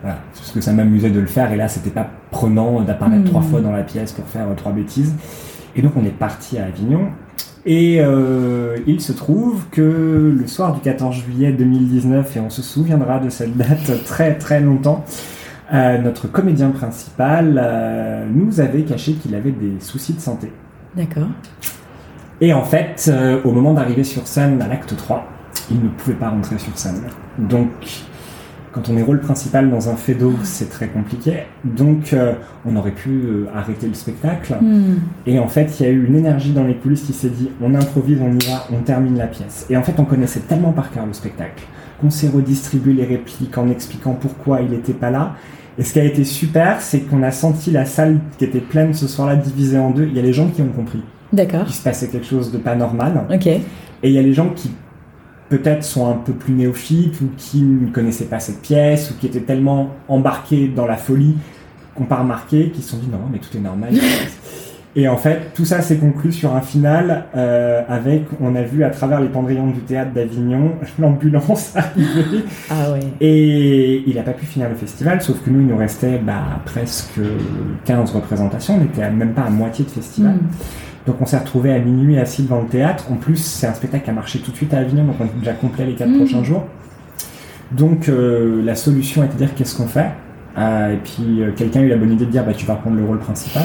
[0.01, 1.51] voilà, parce que ça m'amusait de le faire.
[1.53, 3.29] Et là, c'était pas prenant d'apparaître hmm.
[3.29, 5.13] trois fois dans la pièce pour faire trois bêtises.
[5.75, 7.07] Et donc, on est parti à Avignon.
[7.65, 8.01] Et
[8.87, 13.29] il se trouve que le soir du 14 juillet 2019, et on se souviendra de
[13.29, 15.05] cette date très très longtemps,
[15.73, 20.51] euh, notre comédien principal euh, nous avait caché qu'il avait des soucis de santé.
[20.95, 21.29] D'accord.
[22.41, 25.25] Et en fait, euh, au moment d'arriver sur scène à l'acte 3,
[25.71, 27.01] il ne pouvait pas rentrer sur scène.
[27.39, 27.69] Donc,
[28.73, 31.43] quand on est rôle principal dans un fait d'eau, c'est très compliqué.
[31.63, 32.15] Donc,
[32.65, 34.55] on aurait pu arrêter le spectacle.
[34.59, 34.95] Hmm.
[35.27, 37.49] Et en fait, il y a eu une énergie dans les coulisses qui s'est dit
[37.61, 39.67] on improvise, on y va, on termine la pièce.
[39.69, 41.63] Et en fait, on connaissait tellement par cœur le spectacle
[42.03, 45.35] qu'on s'est redistribué les répliques en expliquant pourquoi il n'était pas là.
[45.77, 48.93] Et ce qui a été super, c'est qu'on a senti la salle qui était pleine
[48.93, 50.05] ce soir-là divisée en deux.
[50.05, 51.01] Il y a les gens qui ont compris.
[51.31, 51.65] D'accord.
[51.65, 53.25] Qu'il se passait quelque chose de pas normal.
[53.33, 53.47] Ok.
[53.47, 53.61] Et
[54.03, 54.69] il y a les gens qui
[55.49, 59.27] peut-être sont un peu plus néophytes ou qui ne connaissaient pas cette pièce ou qui
[59.27, 61.35] étaient tellement embarqués dans la folie
[61.95, 63.93] qu'on pas remarqué, qui se sont dit non mais tout est normal.
[64.95, 68.83] Et en fait, tout ça s'est conclu sur un final euh, avec, on a vu
[68.83, 72.45] à travers les pendrillons du théâtre d'Avignon, l'ambulance arriver.
[72.69, 72.99] Ah ouais.
[73.19, 76.61] Et il n'a pas pu finir le festival, sauf que nous, il nous restait bah,
[76.65, 77.19] presque
[77.85, 80.35] 15 représentations, on n'était même pas à moitié de festival.
[80.35, 80.47] Hmm.
[81.05, 83.11] Donc on s'est retrouvé à minuit assis devant le théâtre.
[83.11, 85.25] En plus, c'est un spectacle qui a marché tout de suite à Avignon, donc on
[85.25, 86.17] est déjà complet les 4 hmm.
[86.17, 86.65] prochains jours.
[87.71, 90.11] Donc euh, la solution était de dire qu'est-ce qu'on fait?
[90.57, 92.95] Euh, Et puis quelqu'un a eu la bonne idée de dire bah, tu vas prendre
[92.95, 93.63] le rôle principal.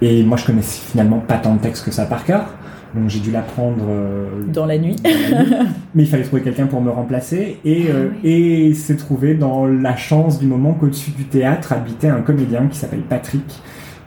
[0.00, 2.46] Et moi, je connaissais finalement pas tant de textes que ça par cœur.
[2.94, 4.96] Donc j'ai dû l'apprendre euh, dans la nuit.
[5.94, 9.66] Mais il fallait trouver quelqu'un pour me remplacer et, euh, ah et c'est trouvé dans
[9.66, 13.60] la chance du moment qu'au-dessus du théâtre habitait un comédien qui s'appelle Patrick,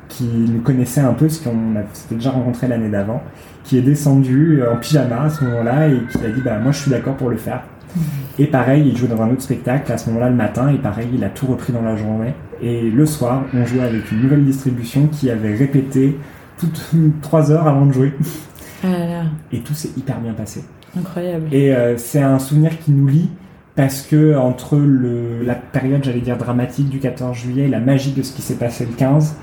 [0.09, 3.21] qui nous connaissait un peu, parce qu'on s'était déjà rencontré l'année d'avant,
[3.63, 6.71] qui est descendu euh, en pyjama à ce moment-là et qui a dit bah moi
[6.71, 7.63] je suis d'accord pour le faire.
[8.39, 11.07] Et pareil, il joue dans un autre spectacle à ce moment-là le matin, et pareil,
[11.13, 12.33] il a tout repris dans la journée.
[12.61, 16.17] Et le soir, on jouait avec une nouvelle distribution qui avait répété
[16.59, 16.91] toutes
[17.21, 18.13] trois heures avant de jouer.
[18.83, 20.63] Ah et tout s'est hyper bien passé.
[20.97, 21.47] Incroyable.
[21.51, 23.29] Et euh, c'est un souvenir qui nous lie
[23.75, 28.11] parce que entre le, la période, j'allais dire dramatique du 14 juillet et la magie
[28.11, 29.35] de ce qui s'est passé le 15,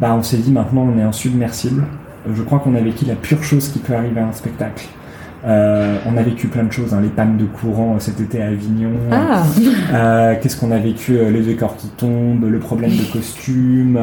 [0.00, 1.84] bah on s'est dit maintenant on est insubmersible.
[2.32, 4.86] Je crois qu'on a vécu la pure chose qui peut arriver à un spectacle.
[5.46, 8.40] Euh, on a vécu plein de choses, hein, les pannes de courant euh, cet été
[8.40, 8.92] à Avignon.
[9.12, 9.42] Ah.
[9.92, 13.98] Euh, Qu'est-ce qu'on a vécu Les décors qui tombent, le problème de costume,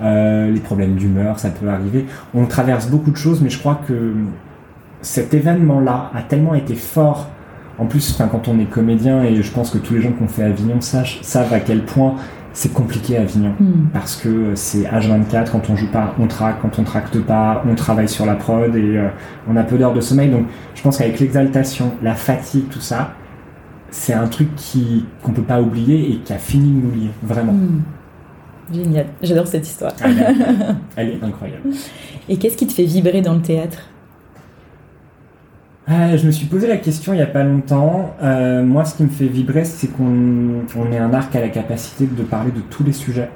[0.00, 2.06] euh, les problèmes d'humeur, ça peut arriver.
[2.32, 4.12] On traverse beaucoup de choses, mais je crois que
[5.02, 7.28] cet événement-là a tellement été fort.
[7.78, 10.28] En plus, quand on est comédien, et je pense que tous les gens qui ont
[10.28, 12.14] fait Avignon savent à quel point
[12.54, 13.88] c'est compliqué à Avignon hmm.
[13.92, 17.74] parce que c'est H24 quand on joue pas, on traque, quand on tracte pas, on
[17.74, 19.08] travaille sur la prod et euh,
[19.48, 20.30] on a peu d'heures de sommeil.
[20.30, 23.12] Donc je pense qu'avec l'exaltation, la fatigue, tout ça,
[23.90, 27.10] c'est un truc qui qu'on peut pas oublier et qui a fini de nous lier
[27.22, 27.52] vraiment.
[27.52, 27.82] Hmm.
[28.72, 29.92] Génial, j'adore cette histoire.
[30.96, 31.70] elle est incroyable.
[32.28, 33.88] Et qu'est-ce qui te fait vibrer dans le théâtre?
[35.86, 38.14] Ah, je me suis posé la question il n'y a pas longtemps.
[38.22, 41.50] Euh, moi, ce qui me fait vibrer, c'est qu'on on est un arc à la
[41.50, 43.28] capacité de parler de tous les sujets.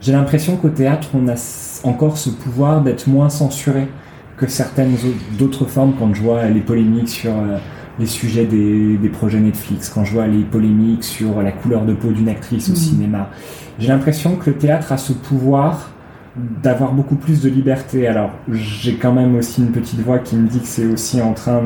[0.00, 1.34] J'ai l'impression qu'au théâtre, on a
[1.82, 3.88] encore ce pouvoir d'être moins censuré
[4.36, 4.96] que certaines
[5.38, 7.58] d'autres formes quand je vois les polémiques sur euh,
[7.98, 11.94] les sujets des, des, projets Netflix, quand je vois les polémiques sur la couleur de
[11.94, 12.76] peau d'une actrice au mmh.
[12.76, 13.30] cinéma.
[13.78, 15.91] J'ai l'impression que le théâtre a ce pouvoir
[16.36, 18.06] d'avoir beaucoup plus de liberté.
[18.06, 21.32] Alors, j'ai quand même aussi une petite voix qui me dit que c'est aussi en
[21.34, 21.62] train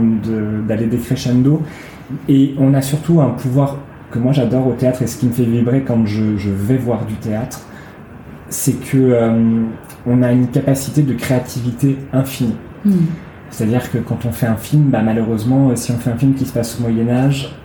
[0.67, 1.63] d'aller décrescendo.
[2.29, 3.79] Et on a surtout un pouvoir
[4.11, 7.05] que moi j'adore au théâtre et ce qui me fait vibrer quand je, vais voir
[7.05, 7.61] du théâtre,
[8.49, 9.63] c'est que euh,
[10.07, 12.55] on a une capacité de créativité infinie.
[12.85, 13.07] Hmm.
[13.51, 16.45] C'est-à-dire que quand on fait un film, bah, malheureusement, si on fait un film qui
[16.45, 17.57] se passe au Moyen Âge,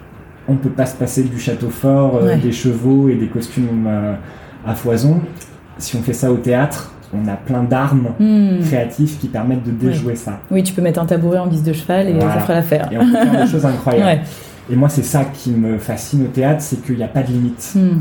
[0.47, 4.15] on peut pas se passer du château fort, euh, des chevaux et des costumes euh,
[4.65, 5.21] à foison
[5.77, 8.61] si on fait ça au théâtre, on a plein d'armes hmm.
[8.65, 10.39] créatives qui permettent de déjouer ça.
[10.49, 12.89] Oui, tu peux mettre un tabouret en guise de cheval et ça fera l'affaire.
[12.91, 14.21] Et on peut faire des choses incroyables.
[14.71, 17.27] Et moi, c'est ça qui me fascine au théâtre, c'est qu'il n'y a pas de
[17.27, 17.73] limite.
[17.75, 17.99] Hmm.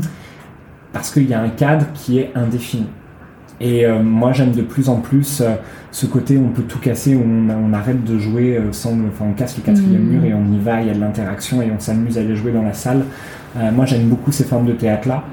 [0.93, 2.85] Parce qu'il y a un cadre qui est indéfini.
[3.59, 5.43] Et moi, j'aime de plus en plus
[5.91, 9.55] ce côté on peut tout casser, on, on arrête de jouer sans, enfin, on casse
[9.55, 10.09] le quatrième mmh.
[10.09, 12.35] mur et on y va, il y a de l'interaction et on s'amuse à aller
[12.35, 13.03] jouer dans la salle.
[13.73, 15.23] moi, j'aime beaucoup ces formes de théâtre-là.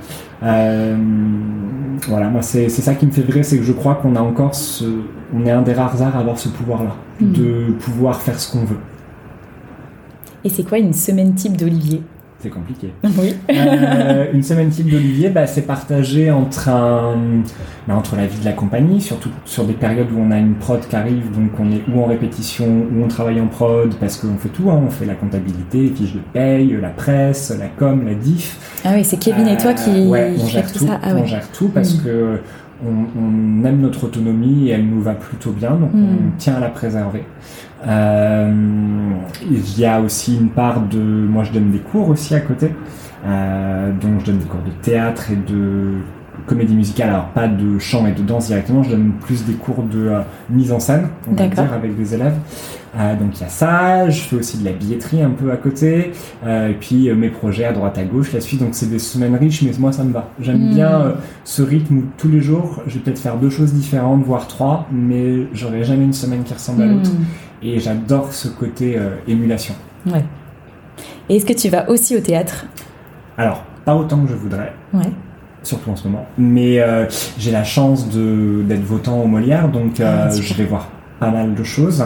[0.40, 4.54] Voilà, moi, c'est ça qui me fait vrai, c'est que je crois qu'on a encore
[4.54, 4.84] ce,
[5.34, 7.32] on est un des rares arts à avoir ce pouvoir-là, mmh.
[7.32, 8.78] de pouvoir faire ce qu'on veut.
[10.44, 12.02] Et c'est quoi une semaine type d'Olivier?
[12.40, 12.92] C'est compliqué.
[13.02, 13.34] Oui.
[13.50, 17.16] euh, une semaine type d'Olivier, bah, c'est partagé entre, un,
[17.86, 20.54] bah, entre la vie de la compagnie, surtout sur des périodes où on a une
[20.54, 24.16] prod qui arrive, donc on est ou en répétition, ou on travaille en prod, parce
[24.16, 27.66] qu'on fait tout, hein, on fait la comptabilité, les fiches de paye, la presse, la
[27.66, 28.56] com, la diff.
[28.84, 31.00] Ah oui, c'est Kevin et toi qui euh, ouais, on gère tout, ça.
[31.02, 32.04] Ah on gère tout parce mm.
[32.04, 32.40] que
[32.84, 36.68] on, aime notre autonomie et elle nous va plutôt bien, donc on tient à la
[36.68, 37.24] préserver.
[37.86, 38.52] Euh,
[39.48, 40.98] il y a aussi une part de...
[40.98, 42.72] Moi, je donne des cours aussi à côté.
[43.26, 45.94] Euh, donc, je donne des cours de théâtre et de
[46.46, 47.10] comédie musicale.
[47.10, 48.82] Alors, pas de chant et de danse directement.
[48.82, 50.20] Je donne plus des cours de euh,
[50.50, 52.36] mise en scène, on va dire, avec des élèves.
[52.96, 55.56] Euh, donc il y a ça, je fais aussi de la billetterie un peu à
[55.56, 56.12] côté,
[56.44, 58.60] euh, et puis euh, mes projets à droite à gauche, la suite.
[58.60, 60.28] Donc c'est des semaines riches, mais moi ça me va.
[60.40, 60.74] J'aime hmm.
[60.74, 61.14] bien
[61.44, 64.86] ce rythme où tous les jours, je vais peut-être faire deux choses différentes, voire trois,
[64.90, 67.10] mais j'aurai jamais une semaine qui ressemble à l'autre.
[67.10, 67.24] Hmm.
[67.62, 69.74] Et j'adore ce côté émulation.
[70.06, 70.24] Ouais.
[71.28, 72.66] Et est-ce que tu vas aussi au théâtre?
[73.36, 74.72] Alors, pas autant que je voudrais.
[74.92, 75.10] Ouais
[75.64, 76.24] surtout en ce moment.
[76.38, 76.80] Mais
[77.36, 81.64] j'ai la chance d'être votant au Molière, donc ah, je vais voir pas mal de
[81.64, 82.04] choses.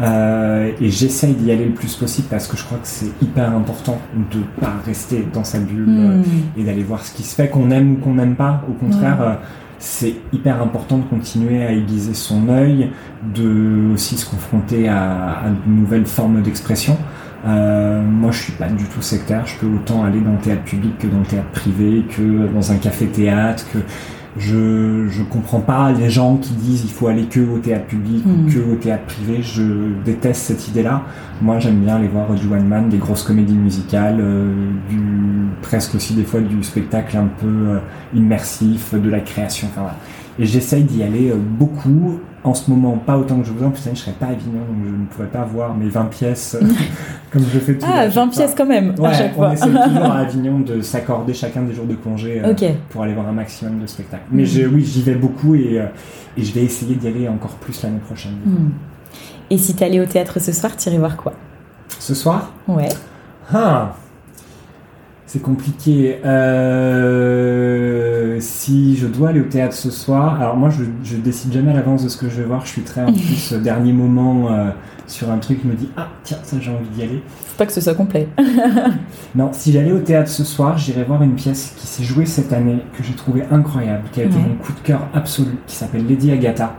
[0.00, 3.54] Euh, et j'essaye d'y aller le plus possible parce que je crois que c'est hyper
[3.54, 3.98] important
[4.32, 6.22] de pas rester dans sa bulle hmm.
[6.56, 8.62] et d'aller voir ce qui se fait, qu'on aime ou qu'on n'aime pas.
[8.68, 9.34] Au contraire, euh,
[9.78, 12.90] c'est hyper important de continuer à aiguiser son œil,
[13.34, 16.96] de aussi se confronter à, à de nouvelles formes d'expression.
[17.46, 19.46] Euh, moi, je suis pas du tout sectaire.
[19.46, 22.72] Je peux autant aller dans le théâtre public que dans le théâtre privé, que dans
[22.72, 23.78] un café-théâtre, que
[24.36, 28.24] je je comprends pas les gens qui disent il faut aller que au théâtre public
[28.24, 28.52] ou hmm.
[28.52, 29.42] que au théâtre privé.
[29.42, 29.62] Je
[30.04, 31.02] déteste cette idée-là.
[31.42, 35.00] Moi, j'aime bien aller voir du one man, des grosses comédies musicales, euh, du
[35.62, 37.78] presque aussi des fois du spectacle un peu euh,
[38.14, 39.68] immersif, de la création.
[39.68, 39.96] Enfin, voilà.
[40.40, 43.66] Et j'essaye d'y aller euh, beaucoup en ce moment, pas autant que je voudrais.
[43.66, 46.04] En plus, je serais pas à Avignon, donc je ne pourrais pas voir mes 20
[46.06, 46.66] pièces euh,
[47.30, 50.10] comme je fais tout Ah, 20 pièces quand même, ouais, à chaque on essaie toujours
[50.10, 52.54] à Avignon de s'accorder chacun des jours de congé euh,
[52.88, 54.24] pour aller voir un maximum de spectacles.
[54.30, 54.72] Mais mm.
[54.72, 55.86] oui, j'y vais beaucoup et, euh,
[56.36, 58.36] et, je vais essayer d'y aller encore plus l'année prochaine.
[58.44, 58.70] Mm.
[59.50, 61.34] Et si tu allais au théâtre ce soir, tu irais voir quoi?
[61.98, 62.52] Ce soir?
[62.66, 62.88] Ouais.
[63.52, 63.94] Ah
[65.32, 66.18] c'est compliqué.
[66.24, 67.20] Euh,
[68.40, 71.74] si je dois aller au théâtre ce soir, alors moi je, je décide jamais à
[71.74, 72.66] l'avance de ce que je vais voir.
[72.66, 74.70] Je suis très en plus dernier moment euh,
[75.06, 77.22] sur un truc, je me dis ah tiens ça j'ai envie d'y aller.
[77.44, 78.26] Faut pas que ce soit complet.
[79.36, 82.52] non, si j'allais au théâtre ce soir, j'irais voir une pièce qui s'est jouée cette
[82.52, 86.08] année que j'ai trouvé incroyable, qui a été mon coup de cœur absolu, qui s'appelle
[86.08, 86.74] Lady Agatha.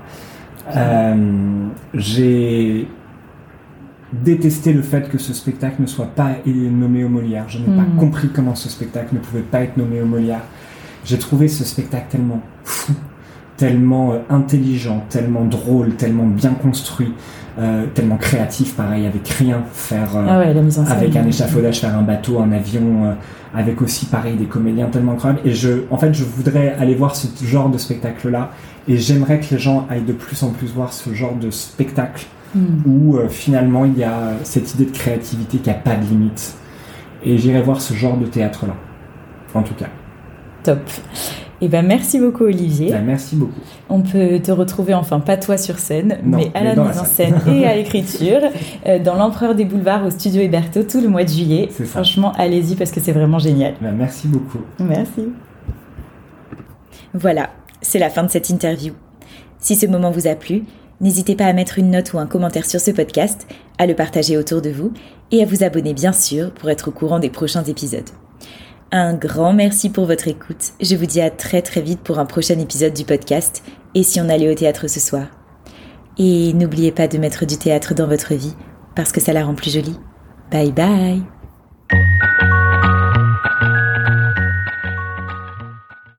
[0.75, 2.89] Euh, j'ai
[4.13, 7.45] détester le fait que ce spectacle ne soit pas nommé au Molière.
[7.47, 7.97] Je n'ai pas hmm.
[7.97, 10.41] compris comment ce spectacle ne pouvait pas être nommé au Molière.
[11.05, 12.93] J'ai trouvé ce spectacle tellement fou,
[13.57, 17.13] tellement euh, intelligent, tellement drôle, tellement bien construit,
[17.57, 22.39] euh, tellement créatif, pareil, avec rien, faire euh, ah avec un échafaudage, faire un bateau,
[22.39, 23.15] un avion,
[23.55, 25.41] avec aussi pareil des comédiens tellement incroyables.
[25.45, 28.51] Et je, en fait, je voudrais aller voir ce genre de spectacle-là,
[28.87, 32.27] et j'aimerais que les gens aillent de plus en plus voir ce genre de spectacle
[32.53, 32.81] Hmm.
[32.85, 36.55] où euh, finalement il y a cette idée de créativité qui n'a pas de limite.
[37.23, 38.75] Et j'irai voir ce genre de théâtre-là,
[39.53, 39.87] en tout cas.
[40.63, 40.79] Top.
[41.61, 42.89] Et eh ben merci beaucoup Olivier.
[42.89, 43.61] Ben, merci beaucoup.
[43.87, 47.35] On peut te retrouver enfin pas toi sur scène, mais à la mise en scène
[47.47, 48.41] et à l'écriture
[48.87, 51.69] euh, dans l'Empereur des Boulevards au Studio Héberto tout le mois de juillet.
[51.85, 53.75] Franchement, allez-y parce que c'est vraiment génial.
[53.79, 54.61] Ben, merci beaucoup.
[54.79, 55.29] Merci.
[57.13, 58.93] Voilà, c'est la fin de cette interview.
[59.59, 60.63] Si ce moment vous a plu,
[61.01, 63.47] N'hésitez pas à mettre une note ou un commentaire sur ce podcast,
[63.79, 64.93] à le partager autour de vous
[65.31, 68.09] et à vous abonner bien sûr pour être au courant des prochains épisodes.
[68.91, 70.73] Un grand merci pour votre écoute.
[70.79, 73.63] Je vous dis à très très vite pour un prochain épisode du podcast
[73.95, 75.27] et si on allait au théâtre ce soir.
[76.17, 78.53] Et n'oubliez pas de mettre du théâtre dans votre vie
[78.95, 79.97] parce que ça la rend plus jolie.
[80.51, 81.40] Bye bye